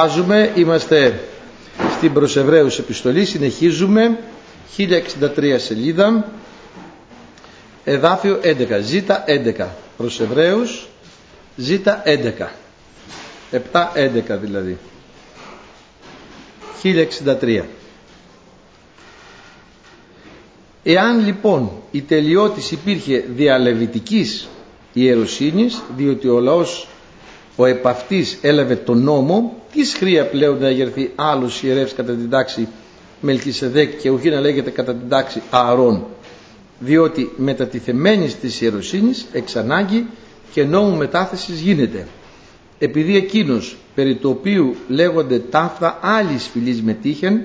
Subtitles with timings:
[0.00, 1.20] Βάζουμε, είμαστε
[1.96, 4.18] στην προς Εβραίους επιστολή, συνεχίζουμε,
[4.76, 6.30] 1063 σελίδα,
[7.84, 9.66] εδάφιο 11, ζήτα 11,
[9.96, 10.88] προς Εβραίους,
[11.56, 12.52] ζήτα 11,
[13.50, 14.78] 7-11 δηλαδή,
[16.82, 17.62] 1063.
[20.82, 24.48] Εάν λοιπόν η τελειότηση υπήρχε διαλεβητικής
[24.92, 26.86] ιεροσύνης, διότι ο λαός
[27.56, 32.68] ο επαυτής έλαβε τον νόμο, τι χρία πλέον να εγερθεί άλλος ιερεύς κατά την τάξη
[33.20, 36.04] Μελχισεδέκ και ουχή να λέγεται κατά την τάξη Ααρών,
[36.78, 40.06] διότι μετατιθεμένης της ιεροσύνης εξ ανάγκη
[40.52, 42.06] και νόμου μετάθεσης γίνεται.
[42.78, 47.40] Επειδή εκείνος περί του οποίου λέγονται ταύτα άλλης φυλής μετήχεν,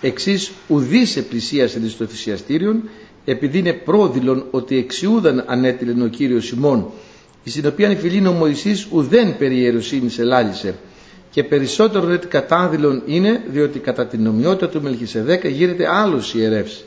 [0.00, 2.82] εξής ουδής επλησίασε στο θυσιαστήριον,
[3.24, 6.90] επειδή είναι πρόδειλον ότι εξιούδαν ανέτειλεν ο Κύριος Σιμών
[7.50, 10.74] στην οποία η φιλήν ο Μωυσής ουδέν περί ιεροσύνης ελάλησε
[11.30, 16.84] και περισσότερο ότι κατάδειλον είναι διότι κατά την νομιότητα του Μελχισεδέκα γίνεται άλλος ιερεύς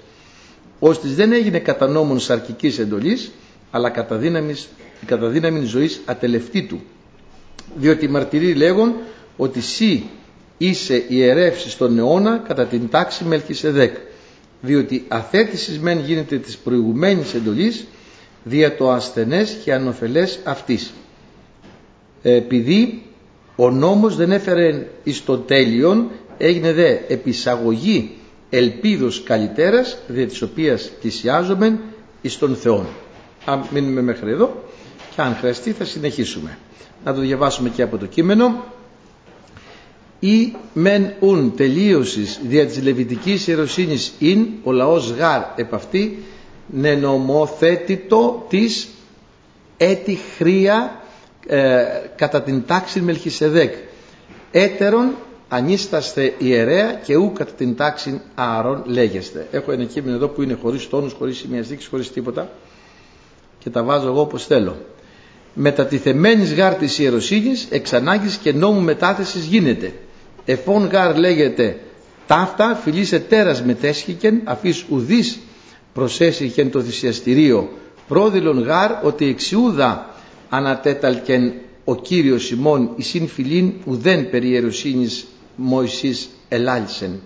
[0.79, 3.31] ώστε δεν έγινε κατά νόμων σαρκικής εντολής
[3.71, 4.67] αλλά κατά δύναμης,
[5.05, 6.81] κατά δύναμη ζωής ατελευτή του
[7.75, 8.93] διότι οι μαρτυροί λέγουν
[9.37, 10.03] ότι σύ
[10.57, 13.95] είσαι ιερεύς στον αιώνα κατά την τάξη Μελχισεδέκ
[14.61, 17.85] διότι αθέτησης μεν γίνεται της προηγουμένης εντολής
[18.49, 20.93] δια το ασθενές και ανοφελές αυτής.
[22.21, 23.01] Επειδή
[23.55, 28.11] ο νόμος δεν έφερε εις το τέλειον, έγινε δε επισαγωγή
[28.49, 31.79] ελπίδος καλυτέρας, δια της οποίας πλησιάζομεν
[32.21, 32.85] εις τον Θεόν.
[33.45, 34.63] Αν μείνουμε μέχρι εδώ
[35.15, 36.57] και αν χρειαστεί θα συνεχίσουμε.
[37.05, 38.63] Να το διαβάσουμε και από το κείμενο.
[40.19, 46.23] «Ή μεν ουν τελείωσης δια της λεβιτικής ιεροσύνης ειν ο λαός γάρ επ' αυτή
[46.71, 48.87] νενομοθέτητο της
[49.77, 51.01] έτη χρία
[51.47, 51.83] ε,
[52.15, 53.73] κατά την τάξη Μελχισεδέκ.
[54.51, 55.15] Έτερον
[55.49, 59.47] ανίσταστε ιερέα και ου κατά την τάξη Ααρών λέγεστε.
[59.51, 62.49] Έχω ένα κείμενο εδώ που είναι χωρίς τόνους, χωρίς σημειαστήξεις, χωρίς τίποτα
[63.59, 64.75] και τα βάζω εγώ όπως θέλω.
[65.53, 69.93] Μετατιθεμένης γάρ της ιεροσύνης εξ ανάγκης και νόμου μετάθεσης γίνεται.
[70.45, 71.79] Εφών γάρ λέγεται
[72.27, 75.39] ταύτα φιλήσε τέρας μετέσχικεν αφής ουδής
[75.99, 77.69] προσέσυχεν το θυσιαστηρίο.
[78.07, 80.09] Πρόδειλον γάρ ότι εξιούδα
[80.49, 87.21] ανατέταλκεν ο Κύριος ημών η συμφιλήν ουδέν περί ιεροσύνης Μωυσής ελάλησεν.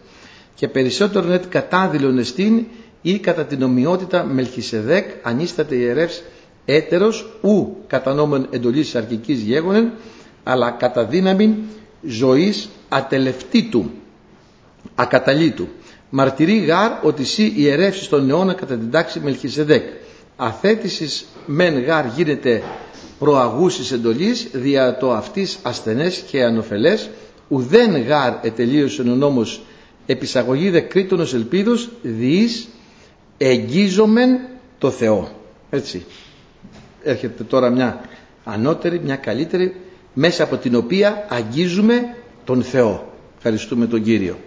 [0.55, 2.65] Και περισσότερο net κατάδειλον εστίν
[3.01, 6.23] ή κατά την ομοιότητα Μελχισεδέκ ανίσταται ιερεύς
[6.65, 9.91] έτερος ου κατά νόμον εντολής αρκικής γέγονεν
[10.43, 11.55] αλλά κατά δύναμη
[12.07, 13.89] ζωής ατελευτήτου
[14.95, 15.67] ακαταλήτου
[16.15, 19.83] μαρτυρεί γάρ ότι σύ ιερεύσεις τον αιώνα κατά την τάξη Μελχισεδέκ.
[20.35, 22.63] Αθέτησης μεν γάρ γίνεται
[23.19, 27.09] προαγούσης εντολής δια το αυτής ασθενές και ανοφελές
[27.47, 29.61] ουδέν γάρ ετελείωσε ο νόμος
[30.05, 32.67] επισαγωγή δε κρίτονος ελπίδος διείς
[33.37, 34.39] εγγίζομεν
[34.77, 35.29] το Θεό.
[35.69, 36.05] Έτσι.
[37.03, 38.01] Έρχεται τώρα μια
[38.43, 39.75] ανώτερη, μια καλύτερη
[40.13, 42.15] μέσα από την οποία αγγίζουμε
[42.45, 43.13] τον Θεό.
[43.37, 44.37] Ευχαριστούμε τον Κύριο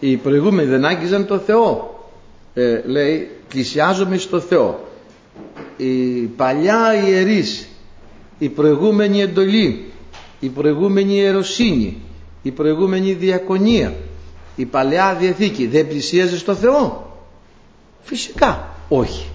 [0.00, 1.98] οι προηγούμενοι δεν άγγιζαν το Θεό.
[2.54, 4.88] Ε, λέει πλησιάζομαι στο Θεό.
[5.76, 7.68] Η παλιά ιερής
[8.38, 9.84] η προηγούμενη εντολή
[10.40, 11.96] η προηγούμενη ιεροσύνη
[12.42, 13.94] η προηγούμενη διακονία
[14.56, 17.12] η παλαιά διαθήκη δεν πλησίαζε στο Θεό.
[18.02, 19.26] Φυσικά όχι.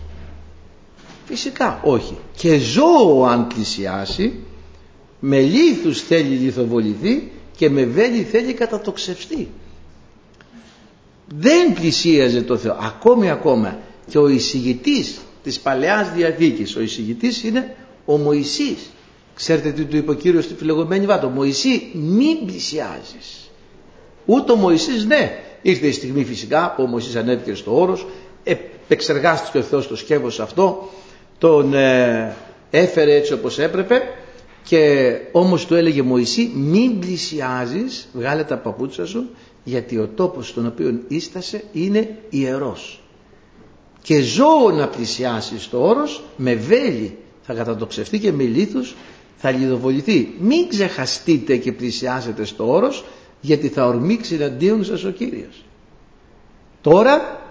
[1.26, 2.18] Φυσικά όχι.
[2.36, 4.34] Και ζώο αν πλησιάσει
[5.20, 9.50] με λίθους θέλει λιθοβοληθεί και με βέλη θέλει κατατοξευστεί
[11.28, 12.78] δεν πλησίαζε το Θεό.
[12.80, 13.80] Ακόμη ακόμα.
[14.10, 17.76] Και ο εισηγητής της Παλαιάς Διαθήκης ο εισηγητής είναι
[18.06, 18.90] ο Μωυσής.
[19.36, 23.46] Ξέρετε τι του είπε ο Κύριος στη φιλεγωμένη βάτο; Μωυσή μην πλησιάζεις
[24.26, 25.40] ούτε ο Μωυσής ναι.
[25.62, 28.06] Ήρθε η στιγμή φυσικά που ο Μωυσής ανέβηκε στο όρος
[28.44, 30.90] επεξεργάστηκε ο Θεός το σκεύος αυτό
[31.38, 32.36] τον ε,
[32.70, 34.02] έφερε έτσι όπως έπρεπε
[34.64, 39.30] και όμως του έλεγε Μωυσή μην πλησιάζεις βγάλε τα παπούτσα σου
[39.66, 43.00] γιατί ο τόπος στον οποίο ίστασε είναι ιερός.
[44.02, 48.96] Και ζώο να πλησιάσει στο όρος με βέλη θα κατατοξευτεί και με λίθους
[49.38, 50.34] θα λιδοβοληθεί.
[50.40, 53.06] Μην ξεχαστείτε και πλησιάσετε στο όρος
[53.42, 55.66] γιατί θα ορμήξει εναντίον σας ο Κύριος.
[56.82, 57.42] Τώρα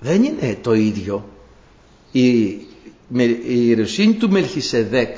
[0.00, 1.28] δεν είναι το ίδιο.
[2.12, 2.66] Η, η
[3.46, 5.16] ιεροσύνη του Μελχισεδέκ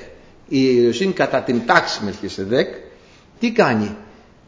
[0.48, 2.74] η ιεροσύνη κατά την τάξη Μελχισεδέκ
[3.40, 3.96] τι κάνει;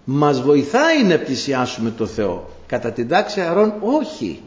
[0.05, 4.41] Μας βοηθάει να πλησιάσουμε το Θεό κατά την τάξη αρών όχι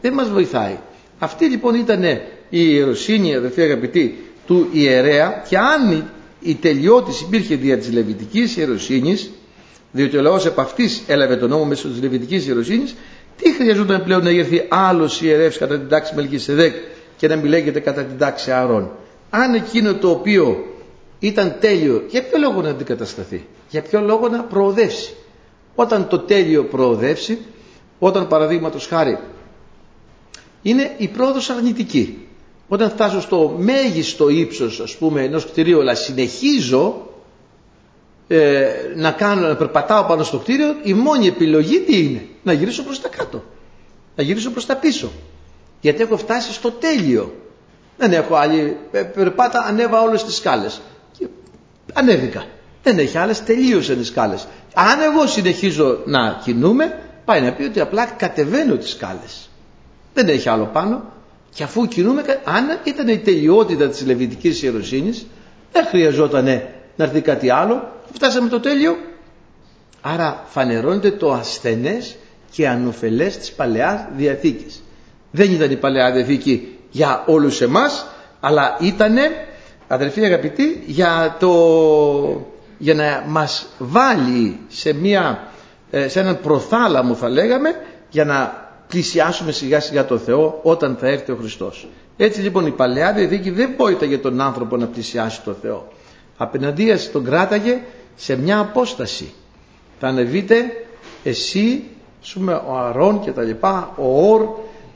[0.00, 0.78] δεν μας βοηθάει
[1.18, 2.18] αυτή λοιπόν ήταν η
[2.50, 6.10] ιεροσύνη αδερφοί αγαπητοί του ιερέα και αν
[6.40, 9.30] η τελειότηση υπήρχε δια της λεβιτικής ιεροσύνης
[9.92, 12.94] διότι ο λαός επ' αυτής έλαβε τον νόμο μέσω της Λεβιτικής Ιεροσύνης,
[13.36, 16.74] τι χρειαζόταν πλέον να γερθεί άλλος ιερεύς κατά την τάξη Μελχισεδέκ
[17.16, 18.90] και να μην λέγεται κατά την τάξη Αρών;
[19.30, 20.64] Αν εκείνο το οποίο
[21.18, 25.14] ήταν τέλειο, για ποιο λόγο να αντικατασταθεί, για ποιο λόγο να προοδεύσει.
[25.74, 27.38] Όταν το τέλειο προοδεύσει,
[27.98, 29.18] όταν παραδείγματος χάρη
[30.62, 32.26] είναι η πρόοδος αρνητική.
[32.68, 37.06] Όταν φτάσω στο μέγιστο ύψος ας πούμε ενός κτηρίου αλλά συνεχίζω
[38.28, 42.26] ε, να κάνω, να περπατάω πάνω στο κτίριο η μόνη επιλογή τι είναι.
[42.42, 43.44] Να γυρίσω προς τα κάτω.
[44.16, 45.10] Να γυρίσω προς τα πίσω.
[45.80, 47.34] Γιατί έχω φτάσει στο τέλειο.
[47.96, 50.80] Δεν έχω άλλη ε, περπάτα ανέβα όλες τις σκάλες.
[51.18, 51.26] Και
[51.92, 52.44] ανέβηκα
[52.82, 54.46] δεν έχει άλλες τελείωσαν οι σκάλες.
[54.74, 59.50] Αν εγώ συνεχίζω να κινούμε πάει να πει ότι απλά κατεβαίνω τις σκάλες.
[60.14, 61.02] Δεν έχει άλλο πάνω.
[61.54, 65.26] Και αφού κινούμε αν ήταν η τελειότητα της Λεβιτικής Ιεροσύνης
[65.72, 66.44] δεν χρειαζόταν
[66.96, 67.92] να έρθει κάτι άλλο.
[68.12, 68.96] Φτάσαμε το τέλειο.
[70.00, 72.16] Άρα φανερώνεται το ασθενές
[72.50, 74.82] και ανοφελές της Παλαιάς Διαθήκης.
[75.30, 78.06] Δεν ήταν η Παλαιά Διαθήκη για όλους εμάς
[78.44, 79.16] αλλά ήταν
[79.88, 81.52] αδερφοί αγαπητοί για, το,
[82.82, 85.48] για να μας βάλει σε, μια,
[85.90, 87.74] ε, σε έναν προθάλαμο θα λέγαμε
[88.10, 91.88] για να πλησιάσουμε σιγά σιγά το Θεό όταν θα έρθει ο Χριστός.
[92.16, 95.88] Έτσι λοιπόν η Παλαιά Διαθήκη δεν πόητα για τον άνθρωπο να πλησιάσει το Θεό.
[96.36, 97.80] Απέναντίας τον κράταγε
[98.16, 99.32] σε μια απόσταση.
[100.00, 100.54] Θα ανεβείτε
[101.24, 101.84] εσύ,
[102.34, 104.48] πούμε, ο Αρών και τα λοιπά, ο Ορ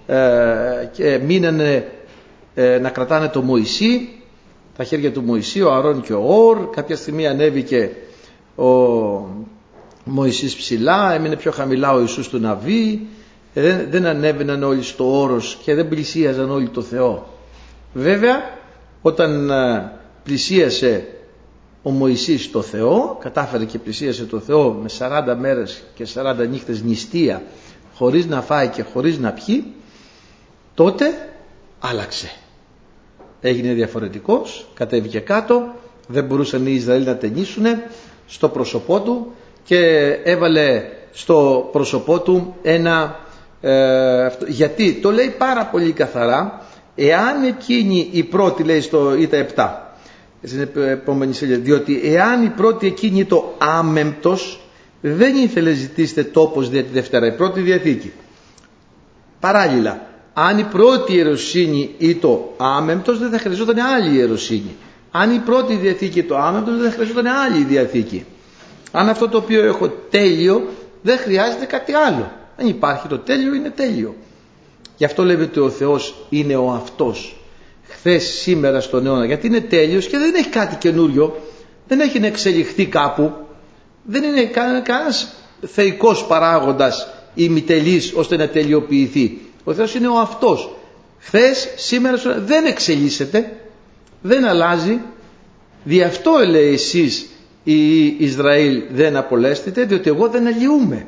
[0.07, 1.93] ε, και μείνανε
[2.55, 4.16] ε, να κρατάνε το Μωυσή,
[4.77, 6.71] τα χέρια του Μωυσή, ο Αρών και ο Ορ.
[6.71, 7.91] Κάποια στιγμή ανέβηκε
[8.57, 8.65] ο
[10.05, 13.07] Μωυσής ψηλά, έμεινε πιο χαμηλά ο Ιησούς του Ναβί,
[13.55, 17.27] ε, δεν, δεν ανέβαιναν όλοι στο όρος και δεν πλησίαζαν όλοι το Θεό.
[17.95, 18.59] Βέβαια,
[19.03, 19.93] όταν ε,
[20.23, 21.07] πλησίασε
[21.83, 26.83] ο Μωυσής το Θεό, κατάφερε και πλησίασε το Θεό με 40 μέρες και 40 νύχτες
[26.83, 27.43] νηστεία,
[27.95, 29.65] χωρίς να φάει και χωρίς να πιει,
[30.75, 31.29] τότε
[31.81, 32.31] άλλαξε.
[33.47, 35.75] Έγινε διαφορετικός, κατέβηκε κάτω,
[36.09, 37.65] δεν μπορούσαν οι Ισραήλ να ταινίσουν
[38.27, 39.33] στο πρόσωπό του
[39.65, 39.79] και
[40.25, 40.83] έβαλε
[41.13, 43.21] στο πρόσωπό του ένα
[43.61, 46.63] ε, γιατί το λέει πάρα πολύ καθαρά
[46.95, 49.69] εάν εκείνη η πρώτη λέει στο ΙΤΑ 7
[50.43, 54.61] στην επόμενη σελίδα διότι εάν η πρώτη εκείνη το άμεμπτος
[55.01, 58.13] δεν ήθελε ζητήστε τόπος δια τη Δευτέρα η πρώτη Διαθήκη.
[59.41, 60.07] Παράλληλα
[60.39, 64.77] αν η πρώτη ιεροσύνη ή το άμεμπτος δεν θα χρειαζόταν άλλη ιεροσύνη
[65.11, 68.25] αν η πρώτη Διαθήκη το άμεμπτος δεν θα χρειαζόταν άλλη Διαθήκη
[68.93, 70.69] αν αυτό το οποίο έχω τέλειο
[71.03, 74.15] δεν χρειάζεται κάτι άλλο αν υπάρχει το τέλειο είναι τέλειο.
[74.97, 77.41] Γι' αυτό λέμε ότι ο Θεός είναι ο αυτός.
[77.83, 79.25] Χθες, σήμερα, στον αιώνα.
[79.25, 81.41] Γιατί είναι τέλειος και δεν έχει κάτι καινούριο.
[81.89, 83.33] Δεν έχει να εξελιχθεί κάπου.
[84.03, 85.35] Δεν είναι κανένας
[85.67, 89.39] θεϊκός παράγοντας ημιτελής ώστε να τελειοποιηθεί.
[89.69, 90.77] Ο Θεός είναι ο αυτός.
[91.19, 93.57] Χθες, σήμερα, δεν εξελίσσεται.
[94.23, 95.01] Δεν αλλάζει.
[95.85, 97.29] Δι' αυτό λέει εσείς
[97.65, 101.07] η Ισραήλ δεν απολέστητε διότι εγώ δεν αλλοιούμαι.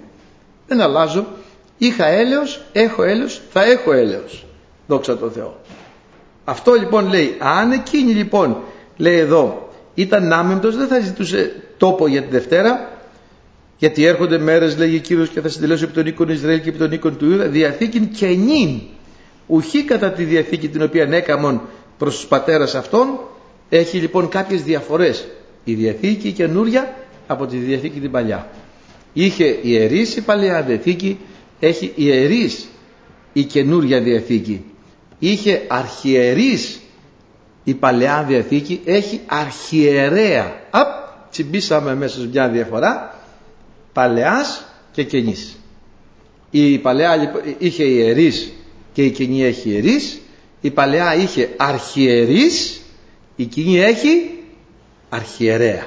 [0.67, 1.27] Δεν αλλάζω.
[1.79, 4.47] Είχα έλεος, έχω έλεος, θα έχω έλεος.
[4.87, 5.61] Δόξα τω Θεώ.
[6.45, 8.57] Αυτό λοιπόν λέει, αν εκείνη λοιπόν,
[8.97, 12.98] λέει εδώ, ήταν άμεμπτος, δεν θα ζητούσε τόπο για τη Δευτέρα,
[13.79, 16.79] γιατί έρχονται μέρες, λέγει ο Κύριος, και θα συντελέσω επί των οίκων Ισραήλ και επί
[16.79, 18.81] των οίκων του Ιούδα, διαθήκην και νυν,
[19.47, 21.61] ουχή κατά τη διαθήκη την οποία έκαμον
[21.99, 23.07] προς τους πατέρας αυτών,
[23.69, 25.27] έχει λοιπόν κάποιες διαφορές.
[25.65, 28.49] Η διαθήκη καινούρια από τη διαθήκη την παλιά.
[29.13, 31.19] Είχε ιερείς η Παλαιά Διαθήκη,
[31.61, 32.69] έχει ιερείς
[33.33, 34.65] η καινούρια Διαθήκη.
[35.19, 36.81] Είχε αρχιερείς
[37.65, 40.61] η Παλαιά Διαθήκη, έχει αρχιερέα.
[40.71, 40.89] Απ,
[41.31, 43.18] τσιμπήσαμε μέσα σε μια διαφορά,
[43.93, 45.57] Παλαιάς και Καινής.
[46.51, 48.53] Η Παλαιά λοιπόν, είχε ιερείς
[48.93, 50.21] και η Καινή έχει ιερείς,
[50.61, 52.81] η Παλαιά είχε αρχιερείς,
[53.37, 54.31] η Καινή έχει
[55.09, 55.87] αρχιερέα.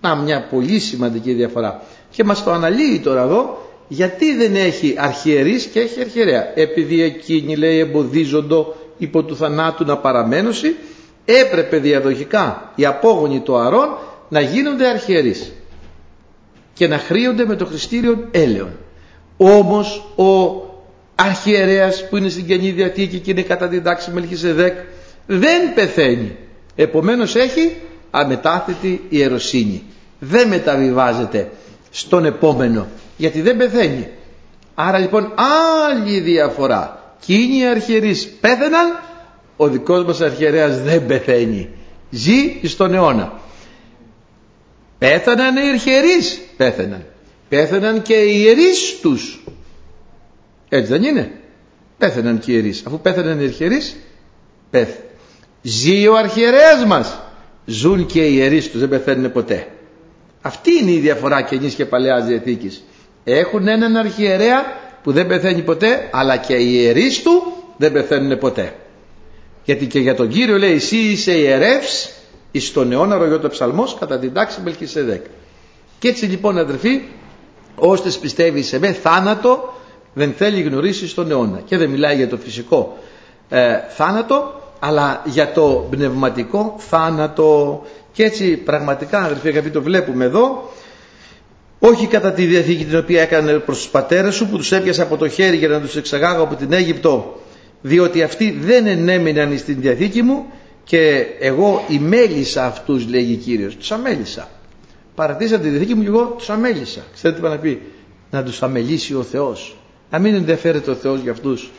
[0.00, 1.82] Να μια πολύ σημαντική διαφορά.
[2.10, 6.52] Και μας το αναλύει τώρα εδώ γιατί δεν έχει αρχιερείς και έχει αρχιερέα.
[6.54, 10.74] Επειδή εκείνοι λέει εμποδίζοντο υπό του θανάτου να παραμένωση
[11.24, 13.88] έπρεπε διαδοχικά οι απόγονοι του Αρών
[14.28, 15.52] να γίνονται αρχιερείς
[16.74, 18.70] και να χρήονται με το Χριστήριο έλεον.
[19.36, 20.62] Όμως ο
[21.14, 24.76] αρχιερέας που είναι στην Καινή Διαθήκη και είναι κατά την τάξη Μελχισεδέκ
[25.26, 26.36] δεν πεθαίνει.
[26.74, 27.76] Επομένως έχει
[28.10, 29.82] αμετάθετη ιεροσύνη.
[30.18, 31.50] Δεν μεταβιβάζεται
[31.90, 34.08] στον επόμενο γιατί δεν πεθαίνει.
[34.74, 35.32] Άρα λοιπόν
[35.98, 37.14] άλλη διαφορά.
[37.20, 38.86] Εκείνοι οι αρχιερείς πέθαιναν
[39.56, 41.68] ο δικός μας αρχιερέας δεν πεθαίνει.
[42.10, 43.32] Ζει στον αιώνα
[44.98, 47.04] Πέθαναν οι αρχιερείς, πέθαναν.
[47.48, 49.44] Πέθαναν και οι ιερείς τους.
[50.68, 51.30] Έτσι δεν είναι.
[51.98, 52.82] Πέθαναν και οι ιερείς.
[52.86, 53.96] Αφού πέθαναν οι αρχιερείς,
[54.70, 54.88] πέθ.
[55.62, 57.18] Ζει ο αρχιερέας μας.
[57.66, 59.68] Ζουν και οι ιερείς τους, δεν πεθαίνουν ποτέ.
[60.40, 62.84] Αυτή είναι η διαφορά καινής και παλαιάς διαθήκης.
[63.24, 64.64] Έχουν έναν αρχιερέα
[65.02, 67.42] που δεν πεθαίνει ποτέ, αλλά και οι ιερείς του
[67.76, 68.74] δεν πεθαίνουν ποτέ.
[69.64, 72.10] Γιατί και για τον Κύριο λέει εσύ είσαι ιερεύς
[72.54, 75.24] εις τον αιώνα ρογιώτο ψαλμός κατά την τάξη Μελχισεδέκ.
[75.98, 77.02] Και έτσι λοιπόν αδερφοί,
[77.76, 79.72] ώστε πιστεύει σε με θάνατο
[80.14, 81.60] δεν θέλει γνωρίσει τον αιώνα.
[81.64, 82.96] Και δεν μιλάει για το φυσικό
[83.48, 87.82] ε, θάνατο, αλλά για το πνευματικό θάνατο.
[88.12, 90.70] Και έτσι πραγματικά αδερφοί αγαπητοί το βλέπουμε εδώ,
[91.78, 95.16] όχι κατά τη διαθήκη την οποία έκανε προς τους πατέρες σου που τους έπιασε από
[95.16, 97.40] το χέρι για να τους εξαγάγω από την Αίγυπτο
[97.80, 100.44] διότι αυτοί δεν ενέμειναν στην διαθήκη μου
[100.84, 104.48] και εγώ ημέλησα αυτούς λέγει Κύριος τους αμέλησα.
[105.14, 107.00] Παρατήσαν τη διαθήκη μου και εγώ τους αμέλησα.
[107.14, 107.82] Ξέρετε τι να πει;
[108.30, 109.76] Να τους αμελήσει ο Θεός.
[110.10, 111.70] Να μην ενδιαφέρεται ο Θεός για αυτούς.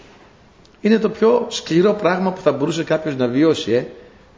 [0.81, 3.83] Είναι το πιο σκληρό πράγμα που θα μπορούσε κάποιος να βιώσει ε;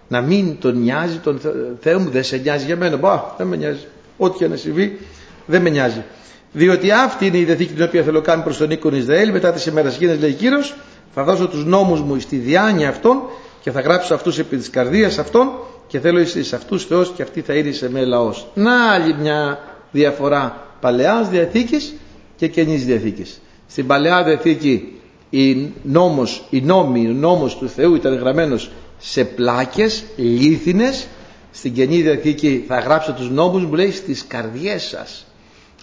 [0.07, 1.39] να μην τον νοιάζει τον
[1.79, 2.97] Θεό μου δεν σε νοιάζει για μένα.
[2.97, 3.85] Μπα, δεν με νοιάζει.
[4.17, 4.99] Ό,τι και να συμβεί
[5.45, 6.03] δεν με νοιάζει.
[6.51, 9.65] Διότι αυτή είναι η διαθήκη την οποία θέλω κάνει προς τον οίκον Ισραήλ μετά τις
[9.65, 10.75] ημέρες λέει Κύριος.
[11.13, 13.21] Θα δώσω τους νόμους μου στη διάνοια αυτών
[13.67, 15.49] και θα γράψω αυτούς επί της καρδίας αυτών
[15.87, 18.47] και θέλω εις αυτούς Θεός και αυτοί θα είναι σε με λαός.
[18.53, 19.59] Να άλλη μια
[19.91, 21.95] διαφορά παλαιάς διαθήκης
[22.35, 23.41] και καινής διαθήκης.
[23.67, 30.03] Στην παλαιά διαθήκη η νόμος, η νόμη, ο νόμος του Θεού ήταν γραμμένος σε πλάκες,
[30.15, 31.07] λίθινες.
[31.51, 35.25] Στην καινή διαθήκη θα γράψω τους νόμους μου λέει στις καρδιές σας.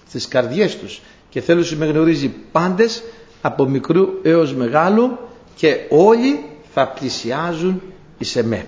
[0.07, 1.01] Στις καρδιές τους.
[1.29, 3.03] Και θέλω να με γνωρίζει πάντες
[3.41, 5.17] από μικρού έως μεγάλου
[5.55, 6.39] και όλοι
[6.77, 7.81] θα πλησιάζουν
[8.17, 8.67] εις εμέ.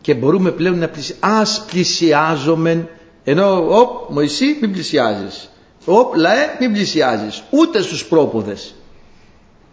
[0.00, 1.26] Και μπορούμε πλέον να πλησιάζουμε.
[1.40, 2.88] Ας πλησιάζομεν
[3.24, 5.50] ενώ οπ Μωυσή μην πλησιάζεις.
[5.84, 7.42] Οπ λαέ μην πλησιάζεις.
[7.50, 8.74] Ούτε στους πρόποδες.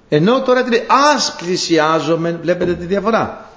[0.10, 3.50] Ενώ τώρα τι λέει ας πλησιάζομεν βλέπετε τη διαφορά.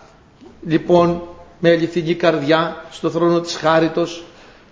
[0.67, 1.23] Λοιπόν
[1.59, 4.25] με αληθινή καρδιά στο θρόνο της χάριτος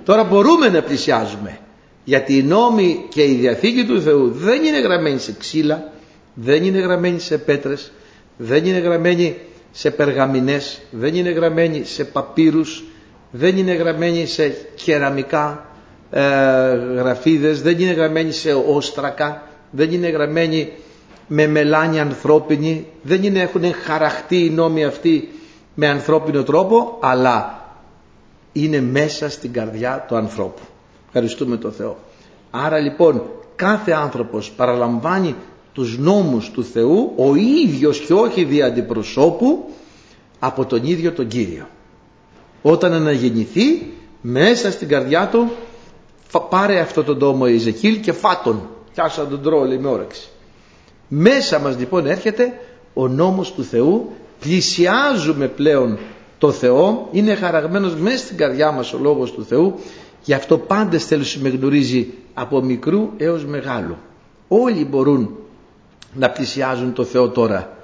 [0.04, 1.58] τώρα μπορούμε να πλησιάζουμε
[2.04, 5.92] γιατί οι νόμοι και η Διαθήκη του Θεού δεν είναι γραμμένη σε ξύλα,
[6.34, 7.92] δεν είναι γραμμένη σε πέτρες,
[8.38, 9.36] δεν είναι γραμμένη
[9.72, 12.84] σε περγαμινές, δεν είναι γραμμένη σε παπύρους,
[13.30, 15.64] δεν είναι γραμμένη σε κεραμικά
[16.10, 16.22] ε,
[16.96, 20.72] γραφίδες, δεν είναι γραμμένη σε όστρακα, δεν είναι γραμμένη
[21.26, 25.28] με μελάνη ανθρώπινη, δεν είναι, έχουν χαραχτεί οι νόμοι αυτοί
[25.74, 27.62] με ανθρώπινο τρόπο, αλλά
[28.52, 30.62] είναι μέσα στην καρδιά του ανθρώπου.
[31.06, 31.96] Ευχαριστούμε τον Θεό.
[32.50, 33.22] Άρα λοιπόν
[33.56, 35.34] κάθε άνθρωπος παραλαμβάνει
[35.78, 39.64] τους νόμους του Θεού ο ίδιος και όχι δι' αντιπροσώπου
[40.38, 41.68] από τον ίδιο τον Κύριο.
[42.62, 45.50] Όταν αναγεννηθεί μέσα στην καρδιά του
[46.48, 48.68] πάρε αυτό τον τόμο Ιζεκίλ και φάτον.
[48.94, 50.28] Πιάσα τον τρώω λέει με όρεξη.
[51.08, 52.60] Μέσα μας λοιπόν έρχεται
[52.94, 55.98] ο νόμος του Θεού πλησιάζουμε πλέον
[56.38, 59.74] το Θεό είναι χαραγμένος μέσα στην καρδιά μας ο λόγος του Θεού
[60.24, 63.96] Γι' αυτό πάντες θέλει με γνωρίζει από μικρού έως μεγάλου.
[64.48, 65.36] Όλοι μπορούν
[66.14, 67.76] να πλησιάζουν το Θεό τώρα.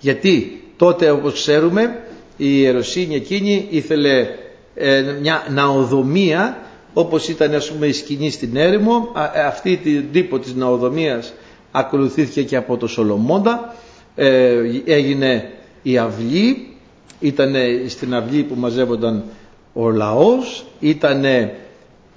[0.00, 2.02] Γιατί τότε όπως ξέρουμε
[2.36, 4.26] η ιεροσύνη εκείνη ήθελε
[4.74, 6.58] ε, μια ναοδομία
[6.92, 9.08] όπως ήταν ας πούμε η σκηνή στην έρημο.
[9.34, 11.32] Ε, αυτή την τύπο της ναοδομίας
[11.72, 13.74] ακολουθήθηκε και από το Σολομώντα.
[14.14, 15.50] Ε, έγινε
[15.82, 16.74] η αυλή.
[17.20, 17.54] Ήταν
[17.88, 19.24] στην αυλή που μαζεύονταν
[19.72, 20.64] ο λαός.
[20.80, 21.22] Ήταν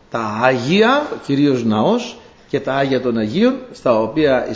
[0.09, 2.17] τα Άγια, κυρίως ναός
[2.53, 4.47] και τα Άγια των Αγίων στα οποία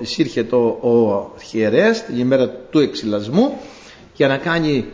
[0.00, 3.58] εισήρχε το ο αρχιερέας την ημέρα του εξυλασμού
[4.14, 4.84] για να κάνει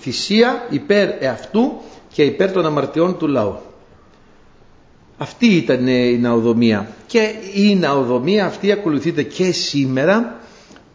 [0.00, 1.72] θυσία υπέρ εαυτού
[2.12, 3.58] και υπέρ των αμαρτιών του λαού.
[5.18, 10.40] Αυτή ήταν η ναοδομία και η ναοδομία αυτή ακολουθείται και σήμερα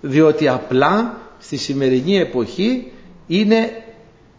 [0.02, 2.92] διότι απλά στη σημερινή εποχή
[3.28, 3.72] είναι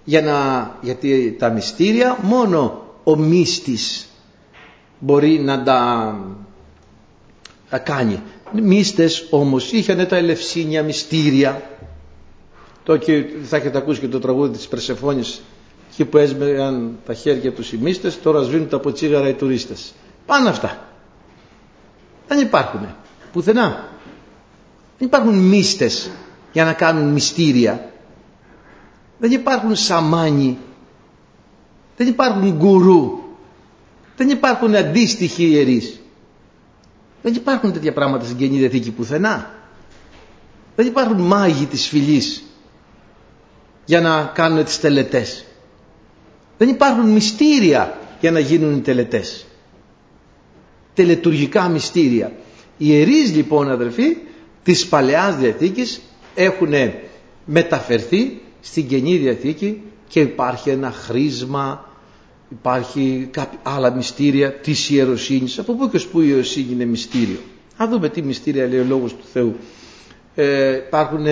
[0.03, 4.07] για να, γιατί τα μυστήρια μόνο ο μύστης
[4.99, 6.15] μπορεί να τα,
[7.69, 8.21] τα κάνει.
[8.51, 11.69] Μύστες όμως είχαν τα ελευσίνια μυστήρια
[12.83, 15.41] το και θα έχετε ακούσει και το τραγούδι της Περσεφόνης
[15.91, 19.93] εκεί που έσμεγαν τα χέρια τους οι μύστες τώρα σβήνουν τα ποτσίγαρα οι τουρίστες.
[20.25, 20.87] Πάνε αυτά.
[22.27, 22.87] Δεν υπάρχουν.
[23.33, 23.87] Πουθενά.
[24.97, 26.09] Δεν υπάρχουν μύστες
[26.55, 27.91] για να κάνουν μυστήρια.
[29.17, 30.57] Δεν υπάρχουν σαμάνι.
[31.97, 33.11] Δεν υπάρχουν γκουρού.
[34.17, 35.99] Δεν υπάρχουν αντίστοιχοι ιερείς.
[37.21, 39.53] Δεν υπάρχουν τέτοια πράγματα στην Καινή Διαθήκη πουθενά.
[40.75, 42.43] Δεν υπάρχουν μάγοι της φυλής
[43.85, 45.45] για να κάνουν τις τελετές.
[46.57, 49.45] Δεν υπάρχουν μυστήρια για να γίνουν οι τελετές.
[50.93, 52.31] Τελετουργικά μυστήρια.
[52.77, 54.17] Οι ιερείς λοιπόν αδερφοί
[54.63, 56.01] της Παλαιάς Διαθήκης
[56.35, 56.73] έχουν
[57.45, 61.89] μεταφερθεί στην Καινή Διαθήκη και υπάρχει ένα χρήσμα,
[62.49, 65.59] υπάρχει κάποια άλλα μυστήρια της ιεροσύνης.
[65.59, 67.37] Από πού και ως πού η ιεροσύνη είναι μυστήριο;
[67.77, 69.55] Α δούμε τι μυστήρια λέει ο Λόγος του Θεού.
[70.35, 71.25] Ε, υπάρχουν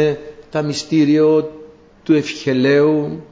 [0.51, 1.23] τα μυστήρια
[2.03, 3.23] του ευχελαίου,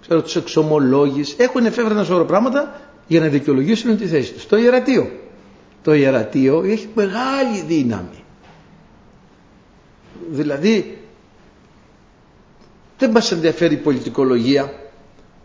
[0.00, 1.34] ξέρω τους εξομολόγης.
[1.38, 4.46] Έχουν εφεύρει ένα σώρο πράγματα για να δικαιολογήσουν τη θέση τους.
[4.46, 5.10] Το ιερατείο.
[5.82, 8.24] Το ιερατείο έχει μεγάλη δύναμη.
[10.30, 10.99] Δηλαδή
[13.00, 14.72] δεν μας ενδιαφέρει η πολιτικολογία,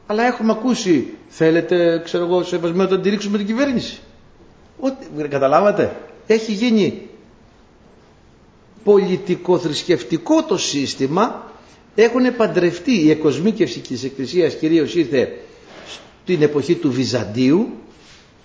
[0.08, 4.00] αλλά έχουμε ακούσει, θέλετε, ξέρω εγώ, σεβασμένο να τη την κυβέρνηση.
[4.80, 5.96] Ό,τι, καταλάβατε,
[6.28, 7.02] έχει γίνει
[8.84, 11.52] πολιτικο-θρησκευτικό το σύστημα,
[11.96, 15.38] έχουν παντρευτεί η εκοσμίκευση της Εκκλησίας κυρίως ήρθε
[16.24, 17.68] στην εποχή του Βυζαντίου,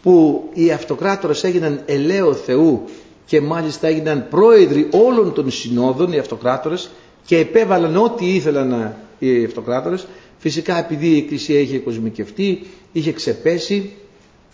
[0.02, 2.84] που οι αυτοκράτορες έγιναν ελαίο Θεού
[3.26, 6.90] και μάλιστα έγιναν πρόεδροι όλων των συνόδων οι αυτοκράτορες
[7.24, 10.06] και επέβαλαν ό,τι ήθελαν οι αυτοκράτορες.
[10.38, 13.92] Φυσικά επειδή η Εκκλησία είχε κοσμικευτεί είχε ξεπέσει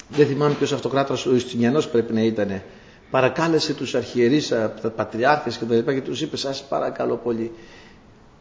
[0.08, 2.62] δεν θυμάμαι ποιος αυτοκράτορας ο Ιστινιανός πρέπει να ήταν
[3.10, 7.50] παρακάλεσε τους αρχιερείς τα πατριάρχες και τα λοιπά και τους είπε σας παρακαλώ πολύ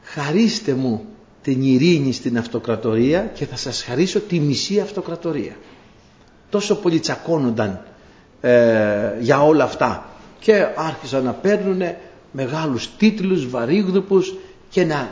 [0.03, 1.05] χαρίστε μου
[1.41, 5.55] την ειρήνη στην αυτοκρατορία και θα σας χαρίσω τη μισή αυτοκρατορία
[6.49, 7.85] τόσο πολύ τσακώνονταν
[8.41, 10.05] ε, για όλα αυτά.
[10.39, 11.81] Και άρχισαν να παίρνουν
[12.35, 14.33] μεγάλους τίτλους, βαρύγδουπους
[14.69, 15.09] και να,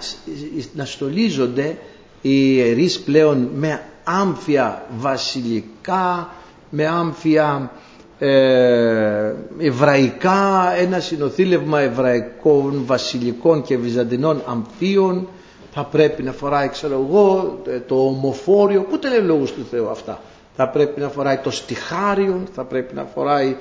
[0.74, 1.78] να στολίζονται
[2.22, 6.30] οι ιερείς πλέον με άμφια βασιλικά,
[6.70, 7.72] με άμφια
[8.20, 15.28] ε, εβραϊκά, ένα συνοθήλευμα εβραϊκών, βασιλικών και βυζαντινών αμφίων.
[15.74, 20.22] Θα πρέπει να φοράει ξέρω εγώ το ομοφόριο, πού τα λέει λόγους του Θεού αυτά;
[20.56, 23.56] Θα πρέπει να φοράει το στιχάριο θα πρέπει να φοράει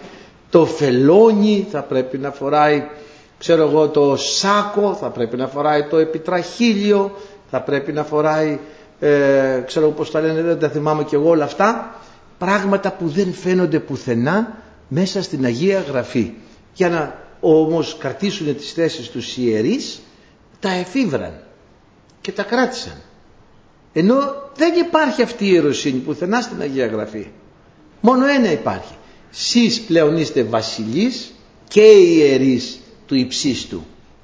[0.51, 2.83] το φελόνι θα πρέπει να φοράει
[3.43, 7.17] ξέρω εγώ το σάκο, θα πρέπει να φοράει το επιτραχύλιο,
[7.51, 8.59] θα πρέπει να φοράει,
[9.01, 12.01] ε, ξέρω πώς τα λένε, δεν τα θυμάμαι και εγώ όλα αυτά,
[12.39, 14.57] πράγματα που δεν φαίνονται πουθενά
[14.89, 16.33] μέσα στην Αγία Γραφή.
[16.75, 20.01] Για να όμως κρατήσουν τις θέσεις τους ιερείς,
[20.61, 21.41] τα εφήβραν
[22.21, 23.01] και τα κράτησαν.
[23.93, 24.17] Ενώ
[24.57, 27.27] δεν υπάρχει αυτή η ιεροσύνη πουθενά στην Αγία Γραφή.
[28.01, 28.95] Μόνο ένα υπάρχει.
[29.31, 31.33] Σεις πλέον είστε βασιλείς
[31.69, 33.83] και ιερείς του υψίστου.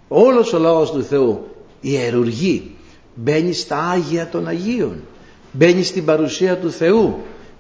[0.09, 1.49] Όλος ο λαός του Θεού
[1.81, 2.71] ιερουργεί,
[3.15, 5.03] μπαίνει στα Άγια των Αγίων,
[5.53, 7.19] μπαίνει στην παρουσία του Θεού,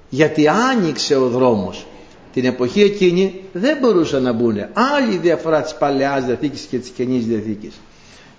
[0.09, 1.87] γιατί άνοιξε ο δρόμος.
[2.33, 4.57] Την εποχή εκείνη δεν μπορούσαν να μπουν.
[4.72, 7.81] Άλλη διαφορά της Παλαιάς Διαθήκης και της Καινής Διαθήκης.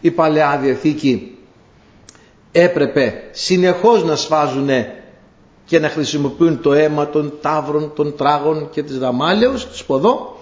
[0.02, 1.38] Η Παλαιά Διαθήκη
[2.52, 4.70] έπρεπε συνεχώς να σφάζουν
[5.66, 10.38] και να χρησιμοποιούν το αίμα των τάβρων, των τράγων και της δαμάλεως, του σποδό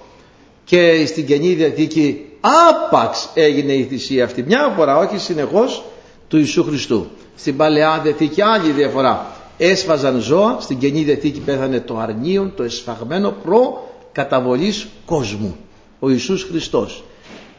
[0.63, 2.25] και στην Καινή Διαθήκη
[2.69, 4.43] άπαξ έγινε η θυσία αυτή.
[4.43, 5.83] Μια φορά όχι συνεχώς
[6.27, 7.07] του Ιησού Χριστού.
[7.35, 9.25] Στην Παλαιά Διαθήκη άλλη διαφορά.
[9.57, 15.55] Έσφαζαν ζώα στην Καινή Διαθήκη πέθανε το αρνίον το εσφαγμένο προ καταβολής κόσμου.
[15.99, 17.03] Ο Ιησούς Χριστός.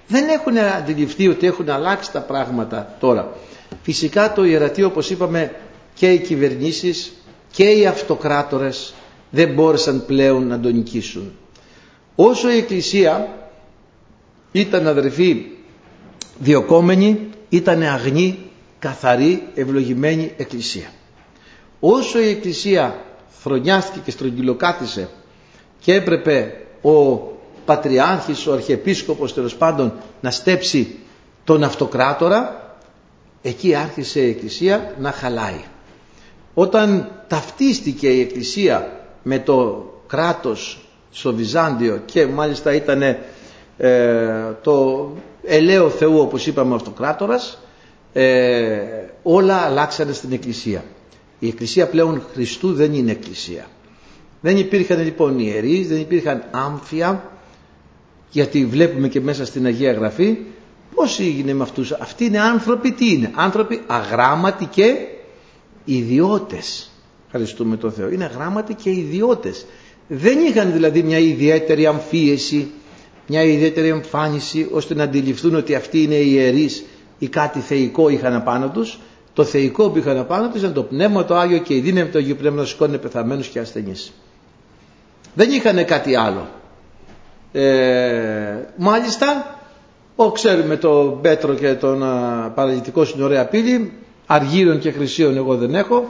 [0.06, 3.32] Δεν έχουν αντιληφθεί ότι έχουν αλλάξει τα πράγματα τώρα.
[3.82, 5.54] Φυσικά το ιερατείο όπως είπαμε
[5.94, 7.12] και οι κυβερνήσεις
[7.50, 8.94] και οι αυτοκράτορες
[9.30, 11.32] δεν μπόρεσαν πλέον να τον νικήσουν.
[12.14, 13.28] Όσο η Εκκλησία
[14.52, 15.46] ήταν αδερφοί
[16.38, 18.38] διοκόμενη, ήταν αγνή,
[18.78, 20.90] καθαρή, ευλογημένη Εκκλησία.
[21.80, 23.04] Όσο η Εκκλησία
[23.42, 25.08] θρονιάστηκε και στρογγυλοκάθισε
[25.80, 27.16] και έπρεπε ο
[27.64, 30.96] Πατριάρχης, ο Αρχιεπίσκοπος τέλος πάντων να στέψει
[31.44, 32.72] τον αυτοκράτορα,
[33.42, 35.64] εκεί άρχισε η Εκκλησία να χαλάει.
[36.54, 40.78] Όταν ταυτίστηκε η Εκκλησία με το κράτος
[41.10, 43.18] στο Βυζάντιο και μάλιστα ήταν ε,
[44.62, 45.08] το
[45.44, 47.58] ελαίο Θεού όπως είπαμε αυτοκράτορας
[48.12, 48.78] ε,
[49.22, 50.84] όλα αλλάξανε στην Εκκλησία.
[51.38, 53.66] Η Εκκλησία πλέον Χριστού δεν είναι Εκκλησία.
[54.40, 57.30] Δεν υπήρχαν λοιπόν ιερείς, δεν υπήρχαν άμφια
[58.30, 60.36] γιατί βλέπουμε και μέσα στην Αγία Γραφή
[60.94, 61.92] πώς έγινε με αυτούς.
[61.92, 64.96] Αυτοί είναι άνθρωποι τι είναι; Άνθρωποι αγράμματοι και
[65.84, 66.90] ιδιώτες.
[67.26, 68.10] Ευχαριστούμε τον Θεό.
[68.10, 69.66] Είναι αγράμματοι και ιδιώτες.
[70.08, 72.70] Δεν είχαν δηλαδή μια ιδιαίτερη αμφίεση,
[73.28, 76.84] μια ιδιαίτερη εμφάνιση ώστε να αντιληφθούν ότι αυτοί είναι ιερείς
[77.18, 78.98] ή κάτι θεϊκό είχαν απάνω τους.
[79.32, 82.18] Το θεϊκό που είχαν απάνω τους ήταν το πνεύμα το Άγιο και η δύναμη του
[82.18, 84.12] Αγίου Πνεύματος να σηκώνει πεθαμένους και ασθενείς.
[85.34, 86.48] Δεν είχαν κάτι άλλο.
[87.52, 89.58] Ε, μάλιστα,
[90.16, 93.92] ο, ξέρουμε τον Πέτρο και τον α, παραλυτικό στην ωραία πύλη,
[94.26, 96.08] αργύρων και χρυσίων εγώ δεν έχω,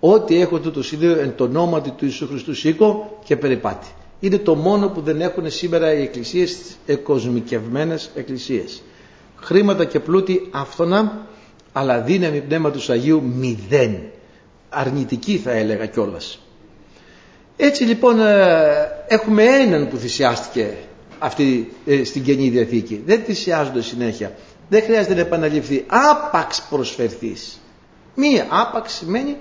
[0.00, 3.86] ό,τι έχω τούτο σύνδεο εν το ονόματι του Ιησού Χριστού σήκω και περιπάτη.
[4.20, 6.56] Είναι το μόνο που δεν έχουν σήμερα οι εκκλησίες,
[6.86, 8.82] εκοσμικευμένες εκκλησίες.
[9.36, 11.26] Χρήματα και πλούτη άφθονα,
[11.72, 14.00] αλλά δύναμη πνεύματος Αγίου μηδέν.
[14.68, 16.38] Αρνητική θα έλεγα κιόλας.
[17.56, 18.54] Έτσι λοιπόν ε,
[19.08, 20.74] έχουμε έναν που θυσιάστηκε
[21.18, 23.02] αυτή ε, στην Καινή Διαθήκη.
[23.06, 24.32] Δεν θυσιάζονται συνέχεια.
[24.68, 25.84] Δεν χρειάζεται να επαναληφθεί.
[25.86, 27.60] Άπαξ προσφερθείς.
[28.14, 29.36] Μία άπαξ σημαίνει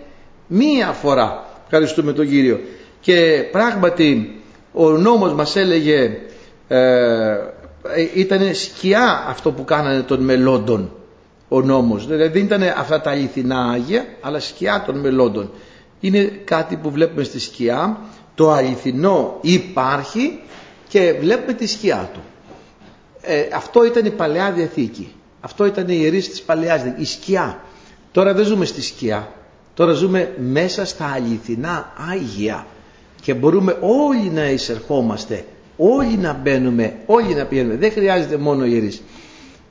[0.48, 1.46] μία φορά.
[1.64, 2.60] Ευχαριστούμε τον Κύριο.
[3.02, 4.39] Και πράγματι
[4.74, 6.18] ο νόμος μας έλεγε
[6.68, 7.38] ε,
[8.16, 10.92] ήταν σκιά αυτό που κάνανε των μελόντων
[11.48, 12.08] ο νόμος.
[12.08, 15.52] Δηλαδή δεν ήταν αυτά τα αληθινά Άγια αλλά σκιά των μελόντων.
[16.00, 17.98] Είναι κάτι που βλέπουμε στη σκιά.
[18.36, 20.40] Το αληθινό υπάρχει
[20.88, 22.20] και βλέπουμε τη σκιά του.
[23.22, 25.14] Ε, αυτό ήταν η Παλαιά Διαθήκη.
[25.42, 27.60] Αυτό ήταν η ιερής της Παλαιάς η σκιά.
[28.12, 29.32] Τώρα δεν ζούμε στη σκιά.
[29.74, 32.66] Τώρα ζούμε μέσα στα αληθινά Άγια
[33.30, 35.46] και μπορούμε όλοι να εισερχόμαστε
[35.78, 39.02] όλοι να μπαίνουμε όλοι να πηγαίνουμε δεν χρειάζεται μόνο ιερείς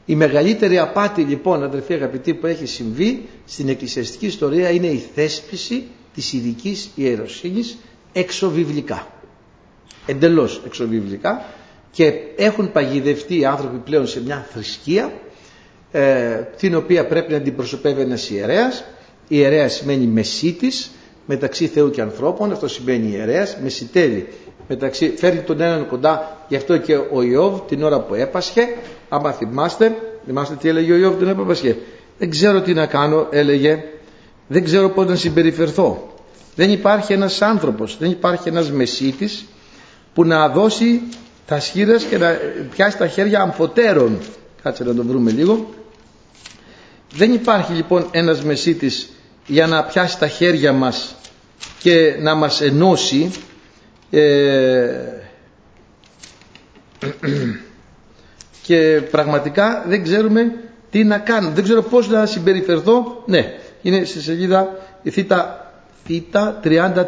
[0.06, 5.86] η μεγαλύτερη απάτη λοιπόν αδερφοί αγαπητοί που έχει συμβεί στην εκκλησιαστική ιστορία είναι η θέσπιση
[6.14, 7.76] της ειδικής ιεροσύνης
[8.12, 9.06] εξωβιβλικά.
[10.06, 11.44] Εντελώς εξωβιβλικά
[11.90, 15.12] και έχουν παγιδευτεί οι άνθρωποι πλέον σε μια θρησκεία
[15.92, 18.84] ε, την οποία πρέπει να αντιπροσωπεύει ένας ιερέας.
[19.28, 20.90] Ιερέας σημαίνει μεσίτης
[21.28, 24.28] μεταξύ Θεού και ανθρώπων, αυτό σημαίνει ιερέας, μεσητεύει
[24.68, 28.62] μεταξύ, φέρνει τον έναν κοντά, γι' αυτό και ο Ιώβ την ώρα που έπασχε,
[29.08, 31.76] άμα θυμάστε, θυμάστε τι έλεγε ο Ιώβ την ώρα που έπασχε.
[32.18, 33.84] Δεν ξέρω τι να κάνω, έλεγε,
[34.46, 36.12] δεν ξέρω πώς να συμπεριφερθώ.
[36.54, 39.44] Δεν υπάρχει ένας άνθρωπος, δεν υπάρχει ένας μεσίτης
[40.14, 41.02] που να δώσει
[41.46, 42.38] τα σχήρες και να
[42.70, 44.18] πιάσει τα χέρια αμφωτέρων.
[44.62, 45.68] Κάτσε να το βρούμε λίγο.
[47.14, 49.08] Δεν υπάρχει λοιπόν ένας μεσίτης
[49.48, 51.14] για να πιάσει τα χέρια μας
[51.78, 53.30] και να μας ενώσει
[54.10, 54.88] ε,
[58.62, 60.52] και πραγματικά δεν ξέρουμε
[60.90, 61.54] τι να κάνουμε.
[61.54, 63.22] Δεν ξέρω πώς να συμπεριφερθώ.
[63.26, 65.72] Ναι, είναι στη σελίδα η θήτα
[66.04, 67.04] θήτα 33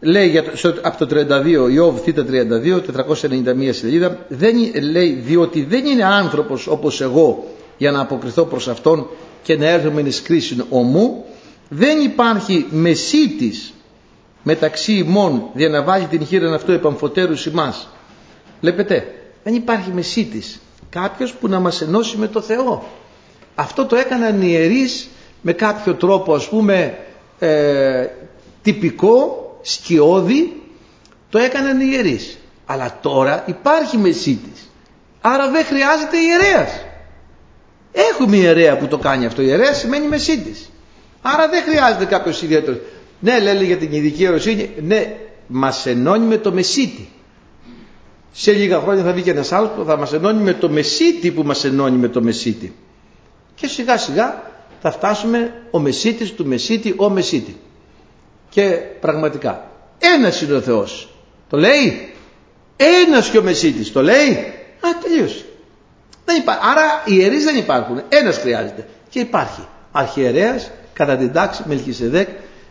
[0.00, 1.26] λέει για το, από το
[1.68, 2.80] 32 Ιώβ θήτα 32
[3.20, 4.54] 491 σελίδα δεν,
[4.90, 7.46] λέει διότι δεν είναι άνθρωπος όπως εγώ
[7.78, 9.06] για να αποκριθώ προς αυτόν
[9.42, 11.24] και να έρθουμε εις κρίση ομού
[11.68, 13.72] δεν υπάρχει μεσίτης
[14.42, 17.88] μεταξύ ημών για να βάλει την χείρα αυτό επαμφωτέρου ημάς
[18.60, 22.88] βλέπετε δεν υπάρχει μεσίτης κάποιος που να μας ενώσει με το Θεό
[23.54, 25.08] αυτό το έκαναν οι ιερείς
[25.42, 26.98] με κάποιο τρόπο ας πούμε
[27.38, 28.06] ε,
[28.62, 30.62] τυπικό, σκιώδη,
[31.30, 32.38] το έκαναν οι ιερείς.
[32.66, 34.70] Αλλά τώρα υπάρχει μεσίτης.
[35.20, 36.84] Άρα δεν χρειάζεται ιερέας.
[37.92, 39.42] Έχουμε ιερέα που το κάνει αυτό.
[39.42, 40.70] Ιερέα σημαίνει μεσίτης.
[41.22, 42.80] Άρα δεν χρειάζεται κάποιος ιδιαίτερος.
[43.20, 47.08] Ναι, λέει για την ειδική ιεροσύνη, ναι, μας ενώνει με το μεσίτη.
[48.32, 51.30] Σε λίγα χρόνια θα βγει και ένας άλλος που θα μας ενώνει με το μεσίτη
[51.30, 52.74] που μας ενώνει με το μεσίτη.
[53.54, 54.42] Και σιγά σιγά
[54.80, 57.56] θα φτάσουμε ο Μεσίτης του Μεσίτη, ο Μεσίτη.
[58.48, 58.62] Και
[59.00, 61.14] πραγματικά, ένας είναι ο Θεός.
[61.48, 62.12] Το λέει.
[62.76, 63.92] Ένας και ο Μεσίτης.
[63.92, 64.30] Το λέει.
[64.80, 65.44] Α, τελείωσε.
[66.32, 68.02] Δεν Άρα οι ιερείς δεν υπάρχουν.
[68.08, 68.86] Ένας χρειάζεται.
[69.08, 69.66] Και υπάρχει.
[69.92, 72.28] Αρχιερέας, κατά την τάξη Μελχισεδέκ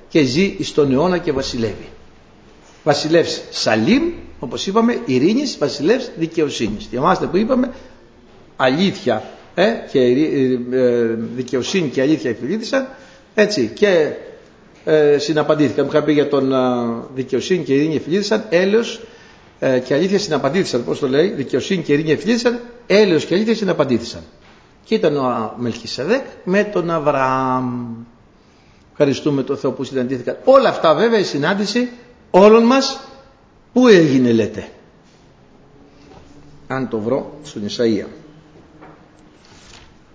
[0.09, 1.89] και ζει στον αιώνα και βασιλεύει.
[2.83, 4.03] Βασιλεύς Σαλήμ,
[4.39, 6.87] όπως είπαμε, ειρήνης, βασιλεύς δικαιοσύνης.
[6.89, 7.71] Διαβάστε που είπαμε,
[8.55, 9.23] αλήθεια
[9.55, 12.87] ε, και ε, ε, δικαιοσύνη και αλήθεια εφηλήθησαν,
[13.35, 14.11] έτσι και
[14.85, 15.85] ε, συναπαντήθηκαν.
[15.85, 16.53] Μου είχα πει για τον
[17.15, 19.01] δικαιοσύνη και ειρήνη εφηλήθησαν, έλεος
[19.59, 20.83] ε, και αλήθεια συναπαντήθησαν.
[20.83, 22.59] Πώς το λέει, δικαιοσύνη και ειρήνη εφηλήθησαν,
[22.91, 24.21] έλεος και αλήθειας συναπαντήθησαν.
[24.83, 27.95] Και ήταν ο Μελχισεδέκ με τον Αβραάμ.
[28.91, 30.37] Ευχαριστούμε τον Θεό που συναντήθηκαν.
[30.43, 31.89] Όλα αυτά βέβαια η συνάντηση
[32.31, 32.99] όλων μας
[33.73, 34.67] πού έγινε λέτε;
[36.67, 38.05] Αν το βρω στον Ισαΐα.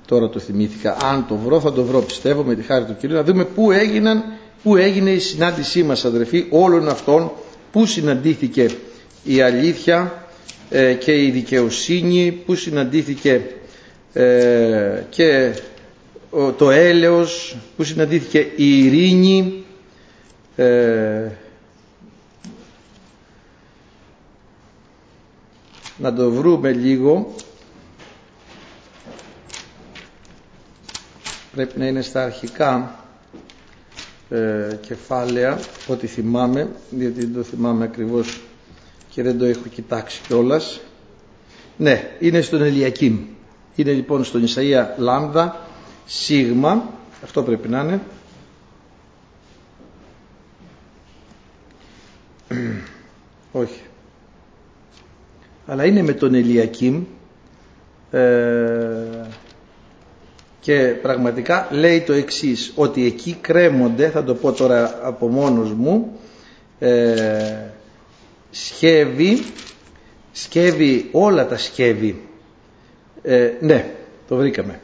[0.06, 0.96] Τώρα το θυμήθηκα.
[1.02, 3.16] Αν το βρω θα το βρω πιστεύω με τη χάρη του Κυρίου.
[3.16, 4.22] Να δούμε πού έγιναν,
[4.62, 7.30] πού έγινε η συνάντησή μας αδερφοί όλων αυτών
[7.72, 8.70] πού συναντήθηκε
[9.24, 10.23] η αλήθεια ε,
[10.98, 13.40] και η δικαιοσύνη, πού συναντήθηκε
[14.12, 15.54] ε, και
[16.56, 19.64] το έλεος, πού συναντήθηκε η ειρήνη,
[20.56, 21.28] ε,
[25.98, 27.34] να το βρούμε λίγο.
[31.52, 32.98] Πρέπει να είναι στα αρχικά
[34.30, 38.40] ε, κεφάλαια ό,τι θυμάμαι γιατί δεν το θυμάμαι ακριβώς
[39.14, 40.80] και δεν το έχω κοιτάξει κιόλας.
[41.76, 43.18] ναι είναι στον Ελιακήμ.
[43.74, 45.60] Είναι λοιπόν στον Ισαΐα Λάμδα
[46.06, 46.90] Σίγμα.
[47.24, 48.00] Αυτό πρέπει να είναι.
[53.62, 53.80] Όχι.
[55.66, 57.02] Αλλά είναι με τον Ελιακήμ.
[58.10, 59.26] Ε,
[60.60, 66.18] και πραγματικά λέει το εξής ότι εκεί κρέμονται θα το πω τώρα από μόνος μου
[66.78, 67.72] ε,
[68.54, 69.42] σκεύη
[70.32, 72.20] σκεύη όλα τα σκεύη
[73.22, 73.94] ε, ναι
[74.28, 74.80] το βρήκαμε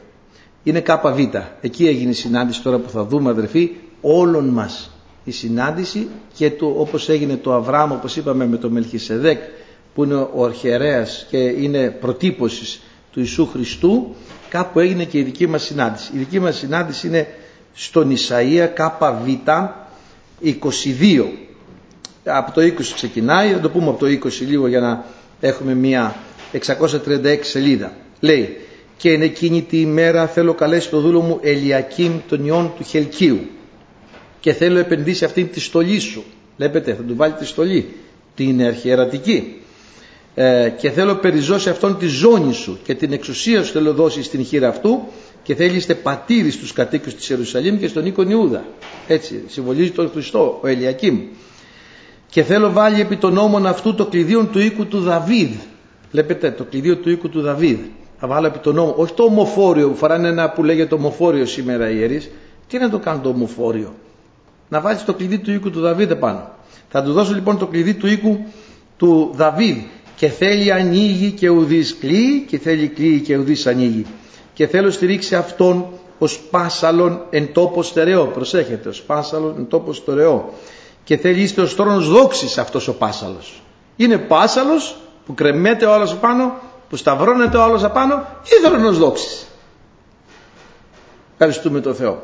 [0.63, 1.19] είναι ΚΒ
[1.61, 4.91] εκεί έγινε η συνάντηση τώρα που θα δούμε αδερφοί όλων μας
[5.23, 9.41] η συνάντηση και το, όπως έγινε το Αβραάμ όπως είπαμε με το Μελχισεδέκ
[9.95, 12.81] που είναι ο αρχιερέας και είναι προτύπωσης
[13.11, 14.15] του Ιησού Χριστού
[14.49, 16.11] κάπου έγινε και η δική μας συνάντηση.
[16.15, 17.27] Η δική μας συνάντηση είναι
[17.73, 19.29] στον Ισαΐα ΚΒ
[20.43, 21.25] 22.
[22.23, 25.05] Από το 20 ξεκινάει, θα το πούμε από το 20 λίγο για να
[25.39, 26.15] έχουμε μια
[26.51, 27.93] 636 σελίδα.
[28.19, 28.57] Λέει
[28.97, 33.39] και είναι εκείνη τη ημέρα θέλω καλέσει το δούλο μου Ελιακήμ των ιών του Χελκίου
[34.39, 36.23] και θέλω επενδύσει αυτήν τη στολή σου.
[36.57, 37.93] Βλέπετε θα του βάλει τη στολή,
[38.35, 39.55] την αρχιερατική
[40.35, 44.45] ε, και θέλω περιζώσει αυτόν τη ζώνη σου και την εξουσία σου θέλω δώσει στην
[44.45, 45.07] χείρα αυτού
[45.43, 48.63] και θέλει είστε πατήρι στους κατοίκους της Ιερουσαλήμ και στον οίκον Ιούδα
[49.07, 51.19] έτσι συμβολίζει τον Χριστό ο Ελιακήμ
[52.31, 55.49] και θέλω βάλει επί των νόμων αυτού το κλειδίο του οίκου του Δαβίδ.
[56.11, 57.79] Βλέπετε το κλειδίο του οίκου του Δαβίδ.
[58.19, 61.89] Θα βάλω επί τον νόμο όχι το ομοφόριο που φοράνε ένα που λέγεται ομοφόριο σήμερα
[61.89, 62.29] οι ιερείς.
[62.67, 63.93] Τι να το κάνω το ομοφόριο;
[64.69, 66.49] Να βάλεις το κλειδί του οίκου του Δαβίδ πάνω
[66.89, 68.39] θα του δώσω λοιπόν το κλειδί του οίκου
[68.97, 69.77] του Δαβίδ.
[70.15, 74.05] Και θέλει ανοίγει και ουδής κλείει και θέλει κλείει και ουδής ανοίγει.
[74.53, 75.85] Και θέλω στηρίξει αυτόν
[76.17, 80.53] ως πάσαλον εν τόπος στερεό προσέχετε ως πάσαλον εν τόπος στερεό
[81.03, 83.61] και θέλει είστε ως θρόνος δόξης αυτός ο πάσαλος.
[83.95, 86.53] Είναι πάσαλος που κρεμέται ο άλλος απάνω
[86.89, 89.45] που σταυρώνεται ο άλλος απάνω ή θρόνος δόξης.
[91.31, 92.21] Ευχαριστούμε τον Θεό.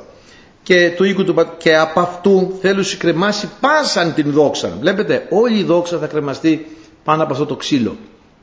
[0.63, 4.71] Και, του οίκου του, και από αυτού θέλω συγκρεμάσει πάσαν την δόξα.
[4.79, 7.95] Βλέπετε όλη η δόξα θα κρεμαστεί πάνω από αυτό το ξύλο.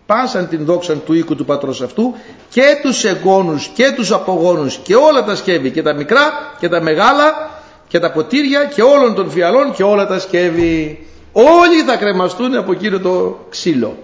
[0.06, 2.14] Πάσαν την δόξα του οίκου του πατρός αυτού
[2.48, 6.20] και τους εγγόνους και τους απογόνους και όλα τα σκεύη και τα μικρά
[6.58, 7.50] και τα μεγάλα
[7.94, 11.06] και τα ποτήρια και όλων των φιαλών και όλα τα σκεύη.
[11.32, 13.96] Όλοι θα κρεμαστούν από εκείνο το ξύλο.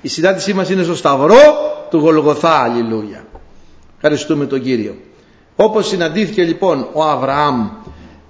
[0.00, 1.36] Η συνάντησή μας είναι στο σταυρό
[1.90, 3.24] του Γολγοθά, αλληλούια.
[3.96, 4.96] Ευχαριστούμε τον Κύριο.
[5.56, 7.68] Όπως συναντήθηκε λοιπόν ο Αβραάμ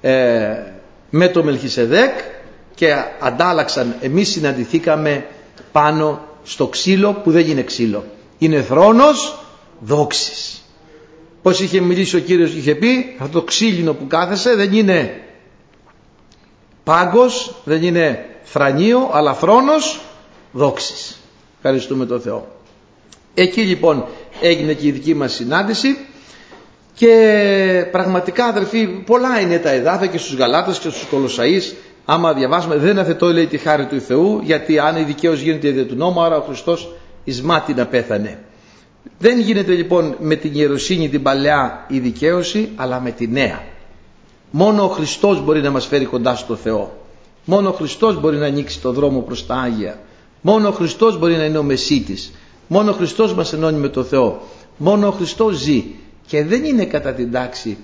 [0.00, 0.46] ε,
[1.10, 2.12] με το Μελχισεδέκ
[2.74, 5.26] και αντάλλαξαν, εμείς συναντηθήκαμε
[5.72, 8.04] πάνω στο ξύλο που δεν είναι ξύλο.
[8.38, 9.38] Είναι θρόνος
[9.80, 10.63] δόξης.
[11.44, 15.20] Πώς είχε μιλήσει ο Κύριος είχε πει αυτό το ξύλινο που κάθεσε δεν είναι
[16.84, 20.00] πάγκος, δεν είναι θρανίο αλλά θρόνος
[20.52, 21.20] δόξης.
[21.56, 22.48] Ευχαριστούμε τον Θεό.
[23.34, 24.04] Εκεί λοιπόν
[24.40, 25.98] έγινε και η δική μας συνάντηση
[26.94, 32.76] και πραγματικά αδερφοί πολλά είναι τα εδάφια και στους Γαλάτες και στους Κολοσσαείς άμα διαβάσουμε
[32.76, 36.22] δεν αθετώ λέει τη χάρη του Θεού γιατί αν η δικαίως γίνεται δια του νόμου
[36.22, 36.92] άρα ο Χριστός
[37.24, 38.38] εις μάτι να πέθανε
[39.18, 43.62] δεν γίνεται λοιπόν με την ιεροσύνη την παλαιά η δικαίωση αλλά με τη νέα.
[44.50, 47.06] Μόνο ο Χριστός μπορεί να μας φέρει κοντά στο Θεό.
[47.44, 49.98] Μόνο ο Χριστός μπορεί να ανοίξει το δρόμο προς τα Άγια.
[50.40, 52.32] Μόνο ο Χριστός μπορεί να είναι ο Μεσίτης.
[52.66, 54.42] Μόνο ο Χριστός μας ενώνει με το Θεό.
[54.76, 55.84] Μόνο ο Χριστός ζει.
[56.26, 57.76] Και δεν είναι κατά την τάξη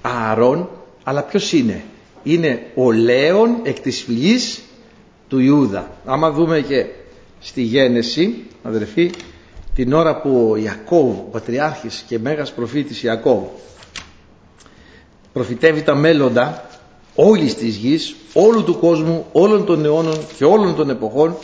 [0.00, 0.68] Ααρών
[1.02, 1.84] Αλλά ποιος είναι;
[2.22, 4.60] Είναι ο Λέων εκ της φυλής
[5.28, 5.90] του Ιούδα.
[6.04, 6.86] Άμα δούμε και
[7.40, 9.10] στη Γένεση, αδερφοί,
[9.78, 13.42] την ώρα που ο Ιακώβ, ο Πατριάρχης και Μέγας Προφήτης Ιακώβ,
[15.32, 16.68] προφητεύει τα μέλλοντα
[17.14, 21.36] όλης της γης, όλου του κόσμου, όλων των αιώνων και όλων των εποχών,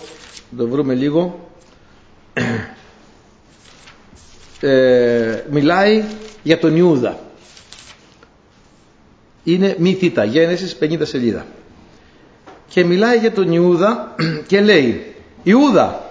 [0.51, 1.49] θα το βρούμε λίγο,
[4.61, 6.05] ε, μιλάει
[6.42, 7.18] για τον Ιούδα.
[9.44, 11.47] Είναι μη θήτα, Γένεσης 50 σελίδα.
[12.68, 14.14] Και μιλάει για τον Ιούδα
[14.49, 16.04] και λέει Ιούδα,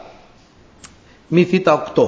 [1.34, 2.08] μη θήτα 8.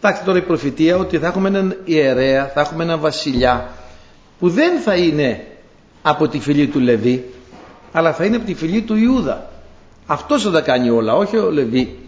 [0.00, 3.68] Εντάξει τώρα η προφητεία ότι θα έχουμε έναν ιερέα, θα έχουμε έναν βασιλιά
[4.38, 5.46] που δεν θα είναι
[6.02, 7.24] από τη φυλή του Λεβί
[7.92, 9.50] αλλά θα είναι από τη φυλή του Ιούδα.
[10.06, 11.98] Αυτός θα τα κάνει όλα, όχι ο Λεβί.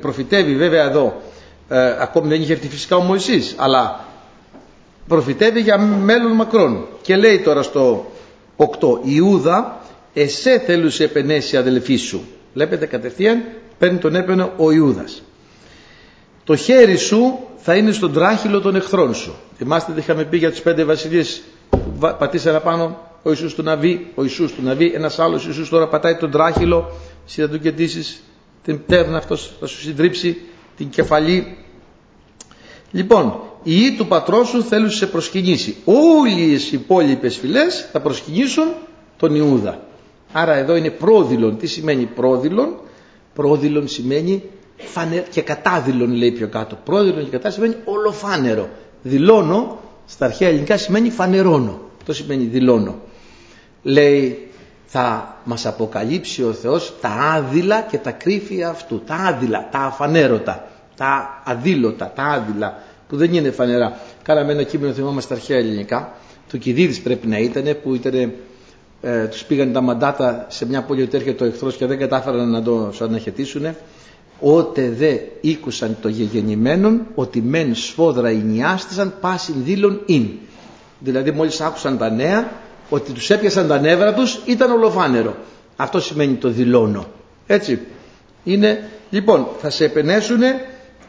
[0.00, 1.22] Προφητεύει βέβαια εδώ,
[1.68, 4.04] ε, ακόμη δεν είχε έρθει φυσικά ο Μωυσής, αλλά
[5.08, 6.86] προφητεύει για μέλλον μακρόν.
[7.02, 8.12] Και λέει τώρα στο
[8.56, 8.66] 8,
[9.02, 9.80] Ιούδα,
[10.14, 12.26] εσέ θέλουσε επενέσει αδελφή σου.
[12.54, 13.42] Βλέπετε κατευθείαν,
[13.78, 15.22] παίρνει τον έπαινο ο Ιούδας.
[16.44, 19.34] Το χέρι σου θα είναι στον τράχυλο των εχθρών σου.
[19.56, 21.42] Θυμάστε τι είχαμε πει για τις πέντε βασιλείες
[21.98, 26.16] πατήσανε πάνω ο Ιησούς του Ναβί, ο Ιησούς του Ναβί, ένας άλλος Ιησούς τώρα πατάει
[26.16, 26.90] τον τράχυλο,
[27.26, 28.22] εσύ θα του κεντήσεις
[28.64, 30.36] την πτέρνα αυτός θα σου συντρίψει
[30.76, 31.56] την κεφαλή.
[32.90, 35.76] Λοιπόν, η ή του πατρός σου θέλουν σε προσκυνήσει.
[35.84, 38.64] Όλες οι υπόλοιπες φυλές θα προσκυνήσουν
[39.16, 39.80] τον Ιούδα.
[40.32, 41.56] Άρα εδώ είναι πρόδειλον.
[41.58, 42.74] Τι σημαίνει πρόδειλον;
[43.34, 44.42] Πρόδειλον σημαίνει
[44.76, 45.24] φανε...
[45.30, 46.78] και κατάδειλον λέει πιο κάτω.
[46.84, 48.68] Πρόδειλον και κατά σημαίνει ολοφάνερο.
[49.02, 51.80] Δηλώνω στα αρχαία ελληνικά σημαίνει φανερώνω.
[51.98, 52.94] Αυτό σημαίνει δηλώνω.
[53.82, 54.48] Λέει
[54.86, 59.02] θα μας αποκαλύψει ο Θεός τα άδειλα και τα κρύφια αυτού.
[59.06, 63.98] Τα άδειλα, τα αφανέρωτα, τα αδήλωτα, τα άδειλα που δεν είναι φανερά.
[64.22, 66.12] Κάναμε ένα κείμενο θυμάμαστε στα αρχαία ελληνικά.
[66.50, 68.32] Το Κιδίδης πρέπει να ήταν που ήταν,
[69.02, 72.50] ε, τους πήγαν τα μαντάτα σε μια πόλη ότι έρχεται ο εχθρός και δεν κατάφεραν
[72.50, 73.74] να το αναχαιτήσουν.
[74.40, 80.28] Ότε δε ήκουσαν το γεγεννημένον ότι μεν σφόδρα ενιάστησαν πάσιν δήλων ειν.
[80.98, 82.52] Δηλαδή μόλις άκουσαν τα νέα
[82.88, 85.36] ότι τους έπιασαν τα νεύρα τους ήταν ολοφάνερο.
[85.76, 87.06] Αυτό σημαίνει το δηλώνω.
[87.46, 87.78] Έτσι.
[88.44, 90.40] Είναι, λοιπόν, θα σε επενέσουν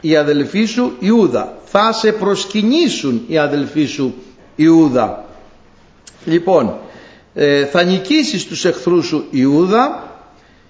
[0.00, 1.58] οι αδελφοί σου Ιούδα.
[1.64, 4.14] Θα σε προσκυνήσουν οι αδελφοί σου
[4.56, 5.24] Ιούδα.
[6.24, 6.76] Λοιπόν,
[7.34, 10.10] ε, θα νικήσεις τους εχθρούς σου Ιούδα.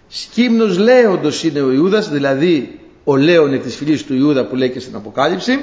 [0.08, 4.70] Σκύμνος λέοντος είναι ο Ιούδας, δηλαδή ο λέον εκ της φυλής του Ιούδα που λέει
[4.70, 5.58] και στην Αποκάλυψη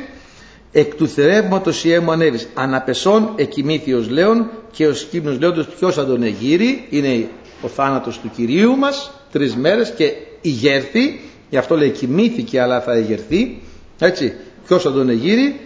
[0.72, 2.48] εκ του θερεύματος η έμου ανέβης.
[2.54, 7.28] Αναπεσών εκοιμήθη λέον και ο σκύμνος λέοντος ποιος θα τον εγείρει είναι
[7.62, 12.98] ο θάνατος του Κυρίου μας τρεις μέρες και ηγέρθη γι' αυτό λέει κοιμήθηκε αλλά θα
[12.98, 13.62] ηγερθεί
[14.00, 14.34] έτσι
[14.68, 15.60] ποιος θα τον εγείρει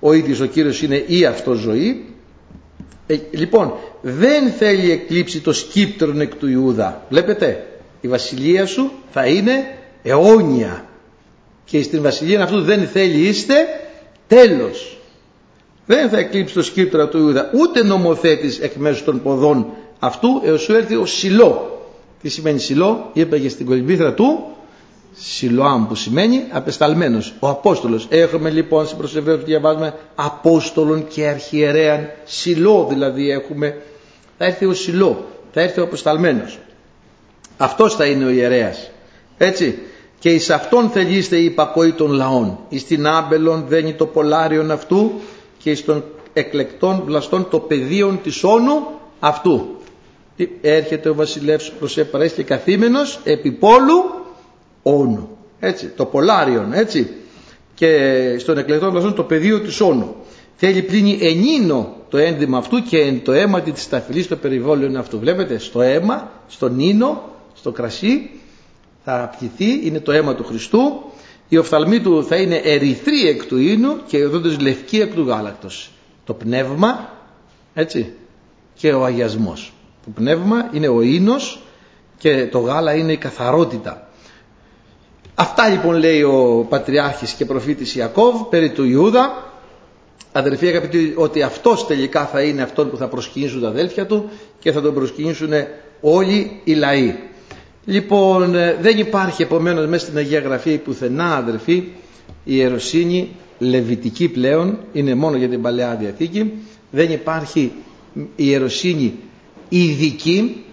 [0.00, 2.04] ο ίδιος ο Κύριος είναι η αυτό ζωή
[3.06, 7.06] ε, λοιπόν δεν θέλει εκλείψει το σκύπτρον εκ του Ιούδα.
[7.08, 7.66] Βλέπετε
[8.02, 10.84] η βασιλεία σου θα είναι αιώνια
[11.64, 13.54] και στην βασιλεία αυτού δεν θέλει είστε
[14.34, 14.96] Τέλος.
[15.86, 19.66] Δεν θα εκλείψει το σκύπτρα του Ιούδα ούτε νομοθέτης εκ μέσω των ποδών
[19.98, 21.80] αυτού έως σου έρθει ο Σιλό.
[22.22, 24.44] Τι σημαίνει Σιλό, είπα στην κολυμπήθρα του
[25.12, 28.06] Σιλοάμ που σημαίνει απεσταλμένος, ο Απόστολος.
[28.10, 33.76] Έχουμε λοιπόν στην προσευρία που διαβάζουμε Απόστολον και Αρχιερέαν, Σιλό δηλαδή έχουμε,
[34.38, 36.58] θα έρθει ο Σιλό, θα έρθει ο απεσταλμένος.
[37.62, 38.90] Αυτός θα είναι ο ιερέας.
[39.38, 39.78] Έτσι,
[40.18, 42.58] και εις αυτόν θελείστε η υπακοή των λαών.
[42.68, 45.12] Εις την άμπελον δένει το πολάριον αυτού
[45.58, 48.86] και εις των εκλεκτών βλαστών το πεδίον της όνου
[49.20, 49.76] αυτού.
[50.60, 54.04] Έρχεται ο βασιλεύς προς επαρές και καθήμενος επί πόλου
[54.82, 55.28] όνου.
[55.60, 57.10] Έτσι, το πολάριον, έτσι.
[57.74, 60.14] Και στον εκλεκτών βλαστών το πεδίο της όνου.
[60.56, 65.18] Θέλει πλήνει ενίνο το ένδυμα αυτού και εν το αίμα της ταφυλής το περιβόλιο αυτού.
[65.18, 67.31] Βλέπετε, στο αίμα, στον ίνο,
[67.62, 68.30] στο κρασί
[69.04, 71.02] θα απτυθεί, είναι το αίμα του Χριστού,
[71.48, 75.22] η οφθαλμή του θα είναι ερυθρή εκ του ίνου και οι οδόντες λευκή εκ του
[75.22, 75.90] γάλακτος.
[76.24, 77.10] Το πνεύμα,
[77.74, 78.12] έτσι,
[78.74, 79.72] και ο αγιασμός.
[80.04, 81.62] Το πνεύμα είναι ο ίνος
[82.18, 84.08] και το γάλα είναι η καθαρότητα.
[85.34, 89.50] Αυτά λοιπόν λέει ο Πατριάρχης και προφήτης Ιακώβ περί του Ιούδα.
[90.32, 94.72] Αδερφοί αγαπητοί ότι αυτός τελικά θα είναι αυτόν που θα προσκυνήσουν τα αδέλφια του και
[94.72, 95.50] θα τον προσκυνήσουν
[96.00, 97.14] όλοι οι λαοί.
[97.84, 103.28] Λοιπόν, ε, δεν υπάρχει επομένως μέσα στην Αγία Γραφή πουθενά αδερφή η ιεροσύνη
[103.58, 106.52] λεβιτική πλέον, είναι μόνο για την Παλαιά Διαθήκη.
[106.90, 107.72] Δεν υπάρχει
[108.14, 109.14] η ιεροσύνη
[109.68, 110.64] ειδική,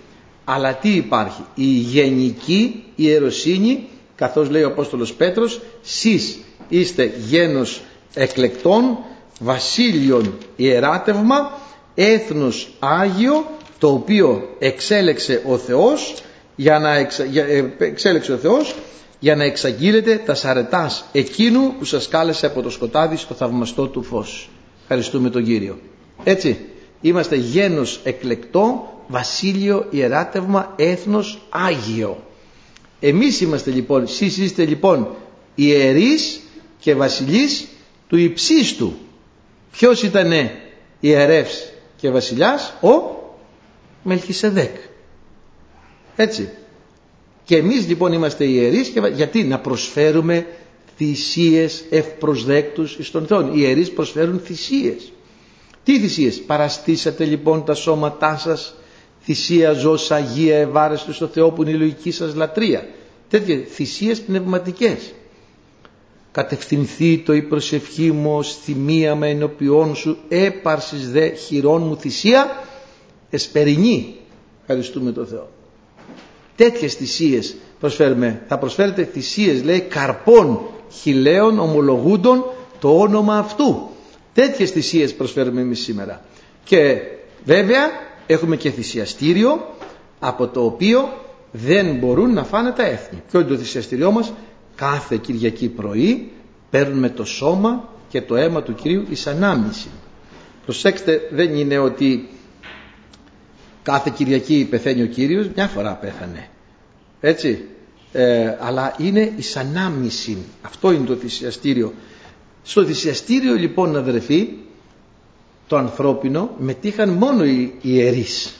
[0.45, 6.39] αλλά τι υπάρχει, η γενική ιεροσύνη, καθώς λέει ο Απόστολος Πέτρος, σεις
[6.69, 7.81] είστε γένος
[8.13, 8.97] εκλεκτών,
[9.39, 11.51] βασίλειον ιεράτευμα,
[11.95, 13.45] έθνος Άγιο
[13.79, 16.15] το οποίο εξέλεξε ο Θεός
[16.59, 17.23] για να εξα...
[17.23, 18.75] Ε, εξέλεξε ο Θεός
[19.19, 24.03] για να εξαγγείλετε τα σαρετάς εκείνου που σας κάλεσε από το σκοτάδι στο θαυμαστό του
[24.03, 24.49] φως.
[24.81, 25.79] Ευχαριστούμε τον Κύριο.
[26.23, 26.59] Έτσι,
[27.01, 32.23] είμαστε γένος εκλεκτό, βασίλειο, ιεράτευμα, έθνος, Άγιο.
[32.99, 35.07] Εμείς είμαστε λοιπόν, εσείς είστε λοιπόν
[35.55, 36.39] ιερείς
[36.79, 37.67] και βασιλείς
[38.07, 38.93] του υψίστου.
[39.71, 40.51] Ποιος ήτανε
[40.99, 43.17] ιερεύς και βασιλιάς, ο
[44.03, 44.75] Μελχισεδέκ.
[46.21, 46.49] Έτσι.
[47.43, 50.45] Και εμείς λοιπόν είμαστε ιερείς και γιατί; Να προσφέρουμε
[50.97, 53.41] θυσίες ευπροσδέκτους στον Θεό.
[53.41, 55.11] Οι ιερείς προσφέρουν θυσίες.
[55.83, 58.75] Τι θυσίες; Παραστήσατε λοιπόν τα σώματά σας
[59.21, 62.87] θυσία ζώσα αγία ευάρεστο στο Θεό που είναι η λογική σας λατρεία.
[63.29, 65.13] Τέτοιες θυσίες πνευματικές.
[66.31, 72.63] Κατευθυνθεί το η προσευχή μου ως θυμία με ενωπιών σου έπαρσης δε χειρών μου θυσία
[73.29, 74.15] εσπερινή.
[74.61, 75.49] Ευχαριστούμε τον Θεό.
[76.59, 78.41] Τέτοιες θυσίες προσφέρουμε.
[78.47, 80.59] Θα προσφέρετε θυσίες λέει καρπών
[80.91, 82.43] χιλέων ομολογούντων
[82.79, 83.89] το όνομα αυτού.
[84.33, 86.21] Τέτοιες θυσίες προσφέρουμε εμείς σήμερα.
[86.63, 86.97] Και
[87.45, 87.89] βέβαια
[88.27, 89.67] έχουμε και θυσιαστήριο
[90.19, 91.09] από το οποίο
[91.51, 93.21] δεν μπορούν να φάνε τα έθνη.
[93.31, 94.33] Ποιο είναι το θυσιαστήριό μας;
[94.75, 96.31] Κάθε Κυριακή πρωί
[96.69, 99.87] παίρνουμε το σώμα και το αίμα του Κυρίου εις ανάμνηση.
[100.65, 102.29] Προσέξτε δεν είναι ότι
[103.91, 106.47] κάθε Κυριακή πεθαίνει ο Κύριος μια φορά πέθανε.
[107.19, 107.65] Έτσι.
[108.11, 110.37] Ε, αλλά είναι εις ανάμνηση.
[110.61, 111.93] Αυτό είναι το θυσιαστήριο.
[112.63, 114.49] Στο θυσιαστήριο λοιπόν αδερφοί
[115.67, 118.55] το ανθρώπινο μετήχαν μόνο οι ιερείς.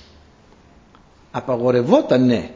[1.32, 2.50] Απαγορευότανε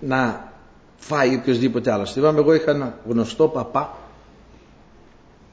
[0.00, 0.52] να
[0.96, 2.12] φάει οποιοδήποτε άλλος.
[2.12, 3.96] Θυμάμαι εγώ είχα ένα γνωστό παπά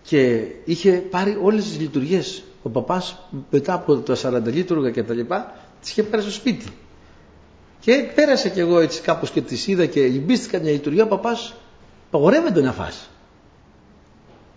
[0.04, 2.44] και είχε πάρει όλες τις λειτουργίες.
[2.64, 6.66] Ο παπάς μετά από τα 40 λίτουργα και τα λοιπά τις είχε πάρει στο σπίτι.
[7.80, 11.54] Και πέρασε κι εγώ έτσι κάπως και τις είδα και λυμπίστηκα μια λειτουργία ο παπάς
[12.12, 13.10] παγορεύεται να φας.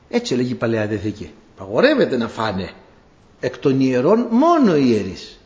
[0.08, 1.32] Έτσι έλεγε η Παλαιά Διαθήκη.
[1.56, 2.70] Παγορεύεται να φάνε
[3.40, 5.38] εκ των ιερών μόνο οι ιερείς.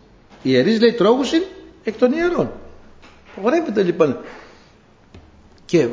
[0.43, 1.43] Οι ιερείς λέει τρώγουσιν
[1.85, 2.53] εκ των ιερών.
[3.35, 4.19] Παγορεύεται λοιπόν.
[5.65, 5.89] Και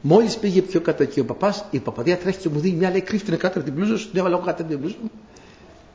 [0.00, 3.00] μόλις πήγε πιο κάτω εκεί ο παπάς, η παπαδιά τρέχει και μου δίνει μια λέει
[3.00, 5.10] κρύφτηνε κάτω από την πλούζα σου, την έβαλα εγώ κάτω την πλούζα μου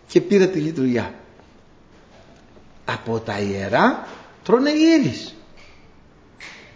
[0.07, 1.13] και πήρε τη λειτουργιά.
[2.93, 4.07] Από τα ιερά
[4.43, 5.35] τρώνε οι Έλληνες.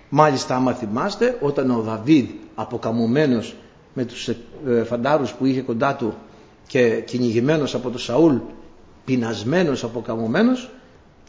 [0.10, 3.56] Μάλιστα άμα θυμάστε όταν ο Δαβίδ αποκαμωμένος
[3.94, 6.14] με τους ε, φαντάρους που είχε κοντά του
[6.68, 8.36] και κυνηγημένος από τον Σαούλ
[9.06, 10.70] πεινασμένος αποκαμωμένος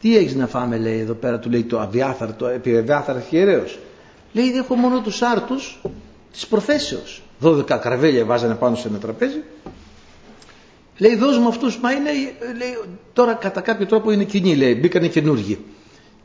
[0.01, 3.77] τι έχεις να φάμε λέει εδώ πέρα του λέει το αβιάθαρ, το επιβιάθαρ αρχιερέως
[4.35, 5.79] Λέει έχω μόνο τους άρτους
[6.31, 7.21] της προθέσεως.
[7.41, 9.43] 12 καρβέλια βάζανε πάνω σε ένα τραπέζι.
[10.97, 12.09] Λέει δώσ' μου αυτούς, μα είναι,
[12.57, 12.77] λέει,
[13.13, 15.59] τώρα κατά κάποιο τρόπο είναι κοινή, λέει, μπήκανε καινούργοι.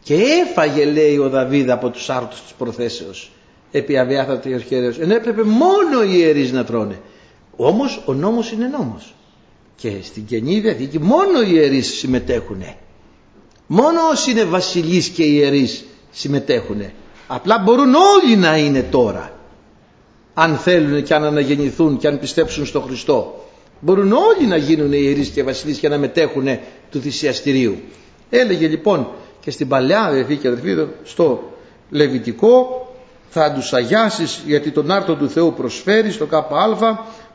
[0.03, 3.31] Και έφαγε, λέει ο Δαβίδ από τους άρτους της προθέσεως,
[3.71, 4.99] επί αβιάθατη αρχαίρεως.
[4.99, 7.01] Ενώ έπρεπε μόνο οι ιερείς να τρώνε.
[7.57, 9.15] Όμως ο νόμος είναι νόμος.
[9.77, 12.77] Και στην Καινή Διαθήκη μόνο οι ιερείς συμμετέχουνε.
[13.67, 16.93] Μόνο όσοι είναι βασιλείς και ιερείς συμμετέχουνε.
[17.27, 19.33] Απλά μπορούν όλοι να είναι τώρα.
[20.35, 23.40] Αν θέλουν και αν αναγεννηθούν και αν πιστέψουν στο Χριστό.
[23.81, 26.47] Μπορούν όλοι να γίνουν ιερείς και βασιλείς και να μετέχουν
[26.91, 27.77] του θυσιαστηρίου.
[28.31, 29.09] Έλεγε λοιπόν
[29.41, 31.53] και στην παλαιά αδερφή και αδερφή στο
[31.91, 32.85] Λεβιτικό
[33.31, 36.47] θα τους αγιάσεις γιατί τον άρτο του Θεού προσφέρει στο ΚΑ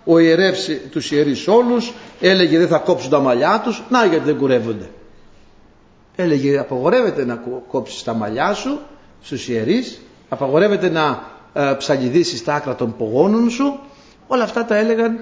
[0.05, 4.37] ο ιερεύς τους ιερείς όλους έλεγε δεν θα κόψουν τα μαλλιά τους να γιατί δεν
[4.37, 4.89] κουρεύονται
[6.15, 8.79] έλεγε απογορεύεται να κόψεις τα μαλλιά σου
[9.21, 11.23] στους ιερείς απαγορεύεται να
[11.53, 13.79] ε, ψαλιδίσεις τα άκρα των πογόνων σου
[14.27, 15.17] όλα αυτά τα έλεγαν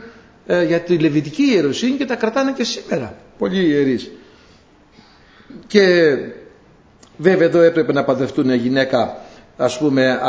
[0.45, 3.15] ε, για τη λεβιτική ιεροσύνη και τα κρατάνε και σήμερα.
[3.37, 4.11] Πολλοί ιερείς.
[5.67, 6.15] Και
[7.17, 9.17] βέβαια εδώ έπρεπε να παντρευτούν μια γυναίκα
[9.57, 10.19] ας πούμε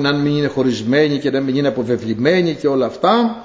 [0.00, 3.44] να μην είναι χωρισμένη και να μην είναι αποβεβλημένη και όλα αυτά.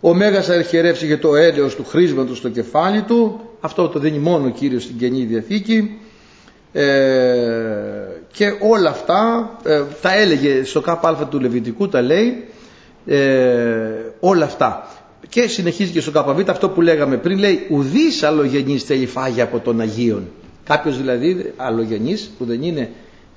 [0.00, 3.40] Ο Μέγας αρχιερεύς είχε το έλεος του χρήσματος στο κεφάλι του.
[3.60, 5.98] Αυτό το δίνει μόνο ο Κύριος στην Καινή Διαθήκη.
[6.72, 6.84] Ε,
[8.32, 12.44] και όλα αυτά ε, τα έλεγε στο ΚΑΠΑ του Λεβιτικού τα λέει
[13.06, 13.18] ε,
[14.20, 14.88] όλα αυτά
[15.30, 19.58] και συνεχίζει και στο ΚΑΠΑΒ αυτό που λέγαμε πριν λέει ουδής αλλογενής θέλει φάγει από
[19.58, 20.28] τον Αγίον
[20.64, 22.90] κάποιος δηλαδή αλλογενής που δεν είναι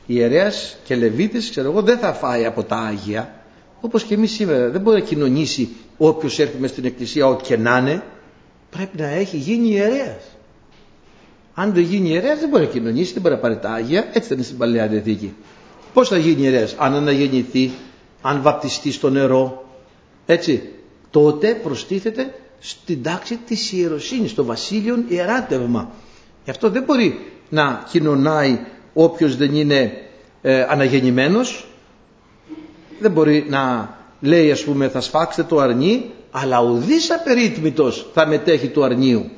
[0.06, 3.34] ιερέας και Λεβίτης ξέρω εγώ δεν θα φάει από τα Άγια
[3.82, 7.58] όπως και εμείς σήμερα δεν μπορεί να κοινωνήσει όποιος έρθει μες στην εκκλησία ό,τι και
[7.58, 8.04] να είναι
[8.70, 10.24] πρέπει να έχει γίνει ιερέας
[11.54, 14.08] αν δεν γίνει ιερέας δεν μπορεί να κοινωνήσει, δεν μπορεί να πάρει τα Άγια.
[14.14, 15.34] Έτσι ήταν στην Παλαιά Διαθήκη.
[15.94, 17.72] Πώς θα γίνει ιερέας, αν αναγεννηθεί,
[18.22, 19.66] αν βαπτιστεί στο νερό.
[20.26, 20.70] Έτσι.
[21.14, 25.92] Τότε προστίθεται στην τάξη της ιεροσύνης, στο βασίλειον ιεράτευμα.
[26.44, 28.60] Γι' αυτό δεν μπορεί να κοινωνάει
[28.94, 29.92] όποιος δεν είναι
[30.42, 31.68] ε, αναγεννημένος.
[33.00, 38.68] Δεν μπορεί να λέει ας πούμε θα σφάξετε το αρνί αλλά ουδής απερίτμητος θα μετέχει
[38.68, 39.30] του αρνίου.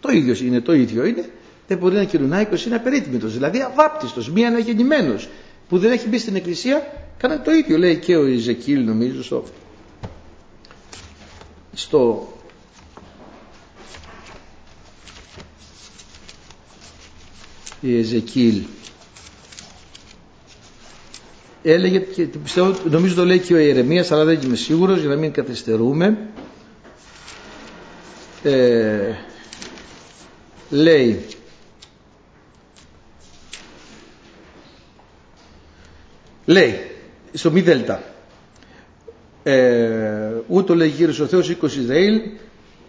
[0.00, 1.30] Το ίδιος είναι, το ίδιο είναι.
[1.66, 5.28] Δεν μπορεί να κοινωνάει ποιος είναι απερίτμητος, δηλαδή αβάπτιστος, μη αναγεννημένος
[5.68, 6.86] που δεν έχει μπει στην εκκλησία,
[7.18, 9.44] κάνει το ίδιο λέει και ο Ιζεκίλ νομίζω στο,
[11.74, 12.32] στο
[17.80, 18.62] η Εζεκίλ
[21.62, 25.16] έλεγε και πιστεύω, νομίζω το λέει και ο Ιερεμίας αλλά δεν είμαι σίγουρος για να
[25.16, 26.18] μην καθυστερούμε.
[28.42, 29.14] Ε,
[30.70, 31.26] λέει
[36.44, 36.80] λέει
[37.32, 38.13] στο μη δέλτα
[39.44, 42.20] ε, ούτω λέει γύρω ο Θεός 20 Ισραήλ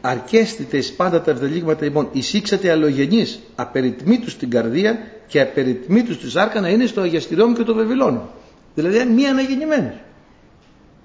[0.01, 2.09] αρκέστητες εις πάντα τα ευδελίγματα ημών.
[2.11, 4.97] Εισήξατε αλογενείς απεριτμήτους στην καρδία
[5.27, 8.29] και απεριτμήτους στη σάρκα να είναι στο αγιαστηριό μου και το βεβηλώνω
[8.75, 9.93] δηλαδή μη αναγεννημένους.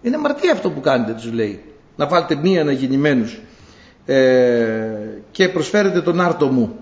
[0.02, 1.60] Είναι αμαρτία αυτό που κάνετε τους λέει
[1.96, 3.40] να βάλετε μη αναγεννημένους.
[4.06, 4.16] Ε,
[5.30, 6.78] και προσφέρετε τον άρτο μου.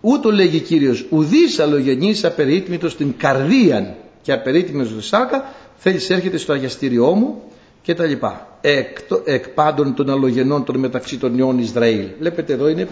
[0.00, 5.44] Ούτω λέγει Κύριος ουδής αλογενής απερίτμητος στην καρδία και απερίτμητος στη σάρκα
[5.76, 7.42] θέλεις έρχεται στο αγιαστήριό μου
[7.82, 8.58] και τα λοιπά.
[8.60, 12.06] Εκ, εκ πάντων των αλογενών των μεταξύ των ιών Ισραήλ.
[12.18, 12.88] Βλέπετε εδώ είναι,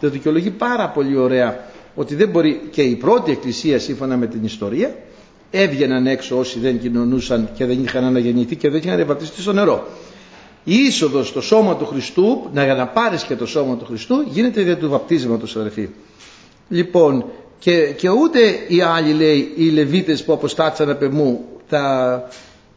[0.00, 1.64] το δικαιολογεί πάρα πολύ ωραία
[1.94, 4.94] ότι δεν μπορεί και η πρώτη εκκλησία σύμφωνα με την ιστορία
[5.50, 9.86] έβγαιναν έξω όσοι δεν κοινωνούσαν και δεν είχαν αναγεννηθεί και δεν είχαν βαπτιστεί στο νερό.
[10.64, 14.24] Η είσοδος στο σώμα του Χριστού, να, για να πάρεις και το σώμα του Χριστού,
[14.26, 15.88] γίνεται δια του βαπτίσματος αδερφοί.
[16.68, 17.24] Λοιπόν,
[17.58, 22.28] και, και ούτε οι άλλοι λέει, οι Λεβίτες που αποστάτσαν απ' εμού, τα,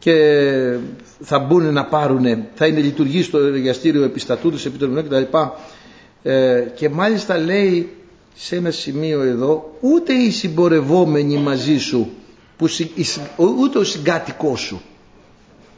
[0.02, 0.76] και
[1.20, 5.36] θα μπουν να πάρουν, θα είναι λειτουργεί στο εργαστήριο επιστατούδους, επιτροπών κτλ.
[6.22, 7.96] Ε, και μάλιστα λέει
[8.34, 12.10] σε ένα σημείο εδώ, ούτε οι συμπορευόμενοι μαζί σου,
[12.56, 12.66] που,
[13.60, 14.82] ούτε ο συγκάτοικός σου,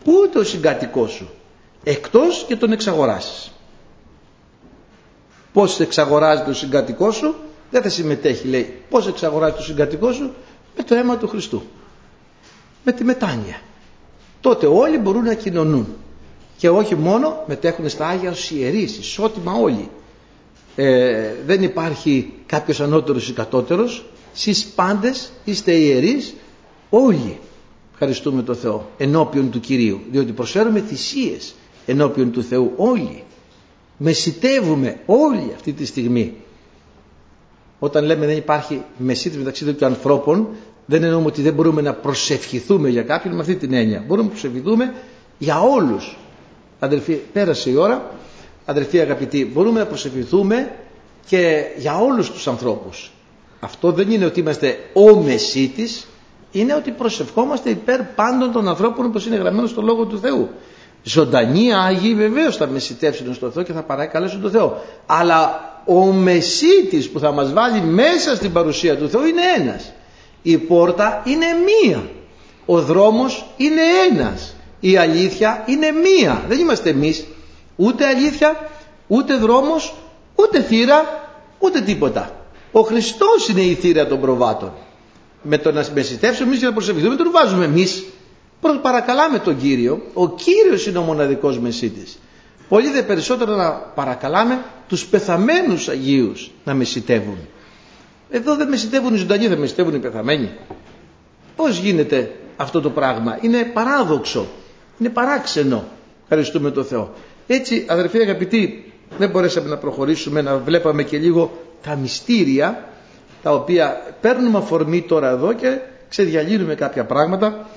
[0.05, 1.31] ούτε ο συγκάτοικός σου,
[1.85, 3.53] εκτός και τον εξαγοράσεις.
[5.53, 7.35] Πώς εξαγοράζει το συγκατοικό σου,
[7.70, 8.75] δεν θα συμμετέχει λέει.
[8.91, 10.35] Πώς εξαγοράζει το συγκατοικό σου,
[10.77, 11.62] με το αίμα του Χριστού.
[12.85, 13.61] Με τη μετάνοια
[14.45, 15.86] τότε όλοι μπορούν να κοινωνούν
[16.57, 19.88] και όχι μόνο μετέχουν στα Άγια ως ιερείς, ισότιμα όλοι.
[20.76, 26.34] Ε, δεν υπάρχει κάποιος ανώτερος ή κατώτερος, εσείς πάντες είστε ιερείς
[26.90, 27.38] όλοι.
[27.92, 31.55] Ευχαριστούμε τον Θεό ενώπιον του Κυρίου, διότι προσφέρουμε θυσίες
[31.86, 33.24] ενώπιον του Θεού όλοι.
[33.97, 36.34] Μεσητεύουμε όλοι αυτή τη στιγμή.
[37.78, 40.49] Όταν λέμε δεν υπάρχει μεσίτευση μεταξύ των ανθρώπων,
[40.87, 44.05] δεν εννοούμε ότι δεν μπορούμε να προσευχηθούμε για κάποιον με αυτή την έννοια.
[44.07, 44.95] Μπορούμε να προσευχηθούμε
[45.39, 46.16] για όλους.
[46.78, 48.11] Αδελφοί, πέρασε η ώρα.
[48.64, 50.72] Αδελφοί αγαπητοί, μπορούμε να προσευχηθούμε
[51.26, 53.12] και για όλους τους ανθρώπους.
[53.61, 56.07] Αυτό δεν είναι ότι είμαστε ο Μεσίτης,
[56.53, 60.49] είναι ότι προσευχόμαστε υπέρ πάντων των ανθρώπων όπως είναι γραμμένος στο Λόγο του Θεού.
[61.03, 64.82] Ζωντανοί Άγιοι βεβαίως θα μεσητεύσουν στο Θεό και θα παρακαλέσουν τον Θεό.
[65.07, 69.93] Αλλά ο Μεσίτης που θα μας βάλει μέσα στην παρουσία του Θεού είναι ένας.
[70.47, 72.11] Η πόρτα είναι μία.
[72.66, 73.80] Ο δρόμος είναι
[74.11, 74.57] ένας.
[74.80, 76.45] Η αλήθεια είναι μία.
[76.49, 77.24] Δεν είμαστε εμείς.
[77.76, 78.70] Ούτε αλήθεια,
[79.07, 79.95] ούτε δρόμος,
[80.34, 81.28] ούτε θύρα,
[81.59, 82.47] ούτε τίποτα.
[82.72, 84.72] Ο Χριστός είναι η θύρα των προβάτων.
[85.42, 88.05] Με το να μεσητεύσουμε εμείς και να προσευχηθούμε τον βάζουμε εμείς.
[88.82, 90.03] Παρακαλάμε τον Κύριο.
[90.12, 92.18] Ο Κύριος είναι ο μοναδικός μεσίτης.
[92.68, 97.38] Πολύ δε περισσότερο να παρακαλάμε τους πεθαμένους Αγίους να μεσητεύουν.
[98.31, 100.51] Εδώ δεν μεσητεύουν οι ζωντανοί, δεν μεσητεύουν οι πεθαμένοι.
[101.57, 104.47] Πώς γίνεται αυτό το πράγμα; Είναι παράδοξο.
[104.99, 105.85] Είναι παράξενο.
[106.22, 107.12] Ευχαριστούμε τον Θεό.
[107.47, 112.89] Έτσι αδερφοί αγαπητοί δεν μπορέσαμε να προχωρήσουμε να βλέπαμε και λίγο τα μυστήρια
[113.43, 117.68] τα οποία παίρνουμε αφορμή τώρα εδώ και ξεδιαλύνουμε κάποια πράγματα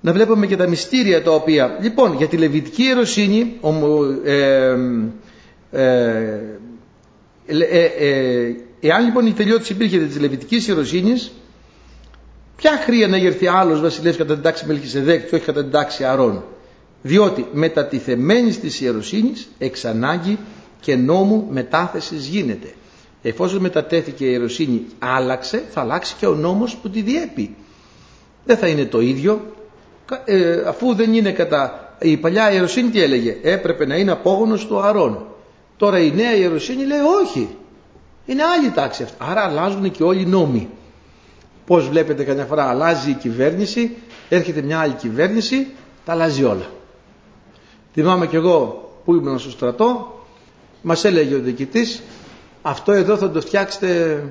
[0.00, 3.58] να βλέπουμε και τα μυστήρια τα οποία λοιπόν για τη Λεβιτική Ιεροσύνη
[4.24, 4.74] ε,
[5.70, 6.40] ε,
[7.46, 8.54] ε,
[8.84, 11.12] Εάν λοιπόν η τελειώτηση υπήρχε της Λεβιτικής ιεροσύνη,
[12.56, 16.04] ποια χρία να γερθεί άλλος βασιλεύς κατά την τάξη Μελχισεδέκ και όχι κατά την τάξη
[16.04, 16.44] Αρών;
[17.02, 20.38] Διότι μετατιθεμένης της ιεροσύνη εξ ανάγκη
[20.80, 22.74] και νόμου μετάθεσης γίνεται.
[23.22, 27.56] Εφόσον μετατέθηκε η ιεροσύνη άλλαξε, θα αλλάξει και ο νόμος που τη διέπει.
[28.44, 29.54] Δεν θα είναι το ίδιο,
[30.24, 31.96] ε, αφού δεν είναι κατά...
[32.00, 35.26] Η παλιά ιεροσύνη τι έλεγε, έπρεπε να είναι απόγονος του Αρών.
[35.76, 37.48] Τώρα η νέα ιεροσύνη λέει όχι,
[38.26, 39.16] είναι άλλη τάξη αυτή.
[39.18, 40.68] Άρα αλλάζουν και όλοι οι νόμοι.
[41.66, 43.96] Πώς βλέπετε καμιά φορά αλλάζει η κυβέρνηση,
[44.28, 45.66] έρχεται μια άλλη κυβέρνηση,
[46.04, 46.70] τα αλλάζει όλα.
[47.92, 50.20] Θυμάμαι κι εγώ που ήμουν στο στρατό,
[50.82, 52.02] μας έλεγε ο διοικητής,
[52.62, 54.22] αυτό εδώ θα το φτιάξετε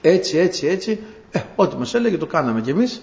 [0.00, 1.00] έτσι, έτσι, έτσι.
[1.30, 3.02] Ε, ό,τι μας έλεγε το κάναμε κι εμείς.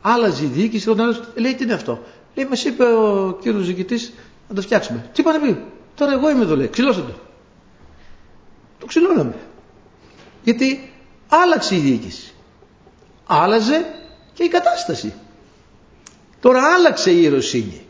[0.00, 1.98] Άλλαζε η διοίκηση, ο άλλος λέει τι είναι αυτό;
[2.34, 4.12] Λέει μας είπε ο κύριος διοικητής
[4.48, 5.10] να το φτιάξουμε.
[5.12, 5.64] Τι είπα να πει.
[5.94, 7.12] Τώρα εγώ είμαι εδώ λέει, ξυλώστε το.
[8.80, 9.34] Το ξυλώναμε.
[10.42, 10.92] Γιατί
[11.28, 12.32] άλλαξε η διοίκηση.
[13.26, 13.86] Άλλαζε
[14.34, 15.12] και η κατάσταση.
[16.40, 17.82] Τώρα άλλαξε η ιεροσύνη.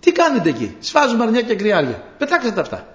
[0.00, 2.02] Τι κάνετε εκεί; Σφάζουμε αρνιά και κρυάρια.
[2.18, 2.86] Πετάξτε τα αυτά.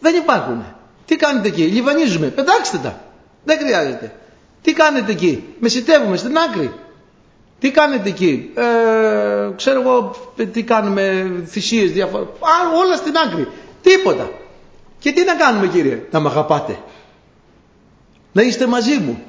[0.00, 0.64] Δεν υπάρχουν.
[1.06, 2.26] Τι κάνετε εκεί; Λιβανίζουμε.
[2.26, 3.00] Πετάξτε τα.
[3.44, 4.14] Δεν χρειάζεται.
[4.62, 6.72] Τι κάνετε εκεί; Μεσητεύουμε στην άκρη.
[7.58, 10.14] Τι κάνετε εκεί; Ε, ξέρω εγώ
[10.52, 11.32] τι κάνουμε.
[11.46, 12.26] Θυσίες διαφορά.
[12.84, 13.48] Όλα στην άκρη.
[13.82, 14.30] Τίποτα.
[15.02, 16.02] Και τι να κάνουμε κύριε.
[16.10, 16.78] Να με αγαπάτε;
[18.32, 19.22] Να είστε μαζί μου.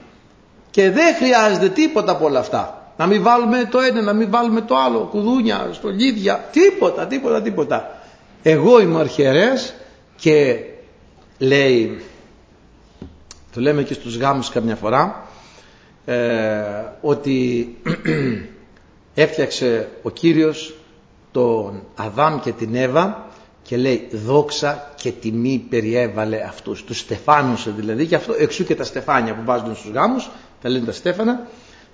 [0.72, 2.94] Και δεν χρειάζεται τίποτα από όλα αυτά.
[2.98, 8.02] Να μην βάλουμε το ένα, να μην βάλουμε το άλλο, κουδούνια, στολίδια, τίποτα, τίποτα, τίποτα.
[8.44, 9.74] Εγώ είμαι αρχιερέας
[10.16, 10.60] και
[11.38, 12.02] λέει,
[13.54, 15.28] το λέμε και στους γάμους καμιά φορά,
[16.06, 16.62] ε,
[17.02, 17.78] ότι
[19.14, 20.76] έφτιαξε ο Κύριος
[21.32, 23.28] τον Αδάμ και την Εύα
[23.64, 28.84] και λέει δόξα και τιμή περιέβαλε αυτούς, τους στεφάνωσε δηλαδή και αυτό εξού και τα
[28.84, 30.30] στεφάνια που βάζουν στους γάμους,
[30.62, 31.48] τα λένε τα στέφανα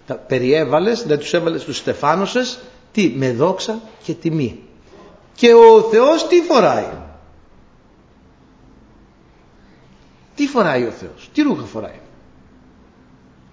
[0.09, 2.59] τα περιέβαλες, δεν τους έβαλες τους στεφάνωσες,
[2.91, 4.59] τι, με δόξα και τιμή.
[5.35, 6.89] Και ο Θεός τι φοράει;
[10.35, 11.99] Τι φοράει ο Θεός, τι ρούχα φοράει;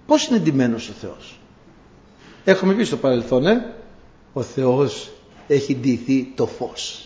[0.07, 1.39] Πώς είναι εντυμένος ο Θεός;
[2.45, 3.75] Έχουμε πει στο παρελθόν, ε;
[4.33, 5.13] ο Θεός
[5.47, 7.06] έχει ντυθεί το φως.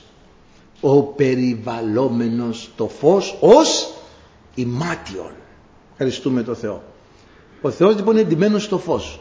[0.80, 3.92] Ο περιβαλλόμενος το φως ως
[4.54, 5.32] ημάτιον.
[5.90, 6.82] Ευχαριστούμε το Θεό.
[7.60, 9.20] Ο Θεός λοιπόν είναι εντυμένος στο φως.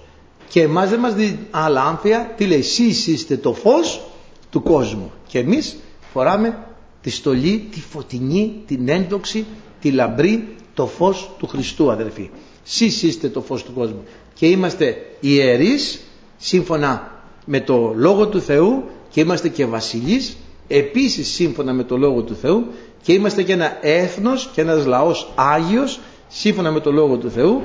[0.49, 2.33] Και εμάς δεν μας δίνει άλλα άμφια.
[2.37, 4.01] Τι λέει, εσείς είστε το φως
[4.49, 5.11] του κόσμου.
[5.27, 5.77] Και εμείς
[6.13, 6.57] φοράμε
[7.01, 9.45] τη στολή, τη φωτεινή, την έντοξη,
[9.81, 12.29] τη λαμπρή, το φως του Χριστού αδερφοί.
[12.65, 14.03] Εσείς είστε το φως του κόσμου.
[14.33, 15.99] Και είμαστε ιερείς
[16.37, 20.37] σύμφωνα με το Λόγο του Θεού και είμαστε και βασιλείς
[20.69, 22.65] επίσης σύμφωνα με το Λόγο του Θεού
[23.01, 27.61] και είμαστε και ένα έθνος και ένας λαός Άγιος σύμφωνα με το Λόγο του Θεού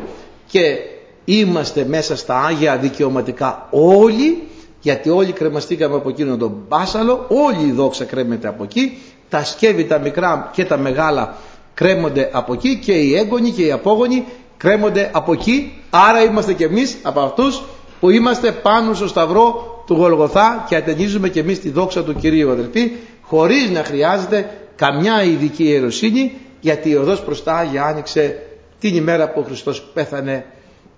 [0.47, 0.77] και
[1.25, 4.43] είμαστε μέσα στα Άγια δικαιωματικά όλοι
[4.81, 8.99] γιατί όλοι κρεμαστήκαμε από εκείνον τον μπάσαλο όλη η δόξα κρέμεται από εκεί
[9.29, 11.37] τα σκεύη τα μικρά και τα μεγάλα
[11.75, 14.25] κρέμονται από εκεί και οι έγκονοι και οι απόγονοι
[14.57, 15.83] κρέμονται από εκεί.
[15.91, 17.63] Άρα είμαστε και εμείς από αυτούς
[18.01, 22.51] που είμαστε πάνω στο σταυρό του Γολγοθά και ατενίζουμε και εμείς τη δόξα του Κυρίου
[22.51, 28.43] αδελφοί χωρίς να χρειάζεται καμιά ειδική ιεροσύνη γιατί η οδός προς τα Άγια άνοιξε
[28.81, 30.45] την ημέρα που ο Χριστός πέθανε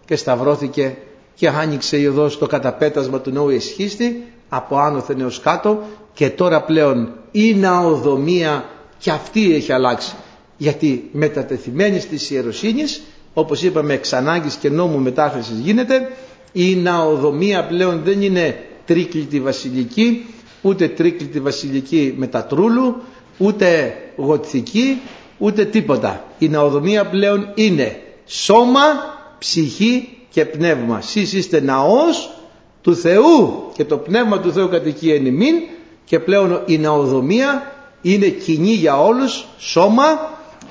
[0.04, 0.96] και σταυρώθηκε
[1.34, 5.82] και άνοιξε η οδός στο καταπέτασμα του νέου Εσχίστη από άνωθεν έως κάτω
[6.12, 8.64] και τώρα πλέον η ναοδομία
[8.98, 10.14] και αυτή έχει αλλάξει.
[10.56, 13.02] Γιατί μετατεθειμένη της ιεροσύνης
[13.34, 16.10] όπως είπαμε εξ ανάγκης και νόμου μετάφρασης γίνεται
[16.52, 18.56] η ναοδομία πλέον δεν είναι
[18.86, 20.26] τρίκλητη βασιλική
[20.62, 22.96] ούτε τρίκλητη βασιλική μετατρούλου
[23.38, 25.00] ούτε γοτθική
[25.38, 28.80] ούτε τίποτα η ναοδομία πλέον είναι σώμα
[29.38, 31.00] ψυχή και πνεύμα.
[31.00, 32.30] Σεις είστε ναός
[32.82, 35.54] του Θεού και το πνεύμα του Θεού κατοικεί εν ημίν
[36.04, 37.72] και πλέον η ναοδομία
[38.02, 40.04] είναι κοινή για όλους σώμα,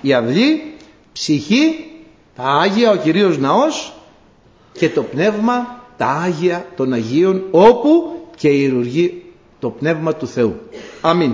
[0.02, 0.74] η αυλή,
[1.14, 1.92] ψυχή,
[2.36, 3.94] τα Άγια, ο Κυρίως Ναός
[4.72, 9.24] και το πνεύμα, τα Άγια των Αγίων όπου και ηρουργεί
[9.60, 10.56] το πνεύμα του Θεού.
[11.02, 11.34] Αμήν.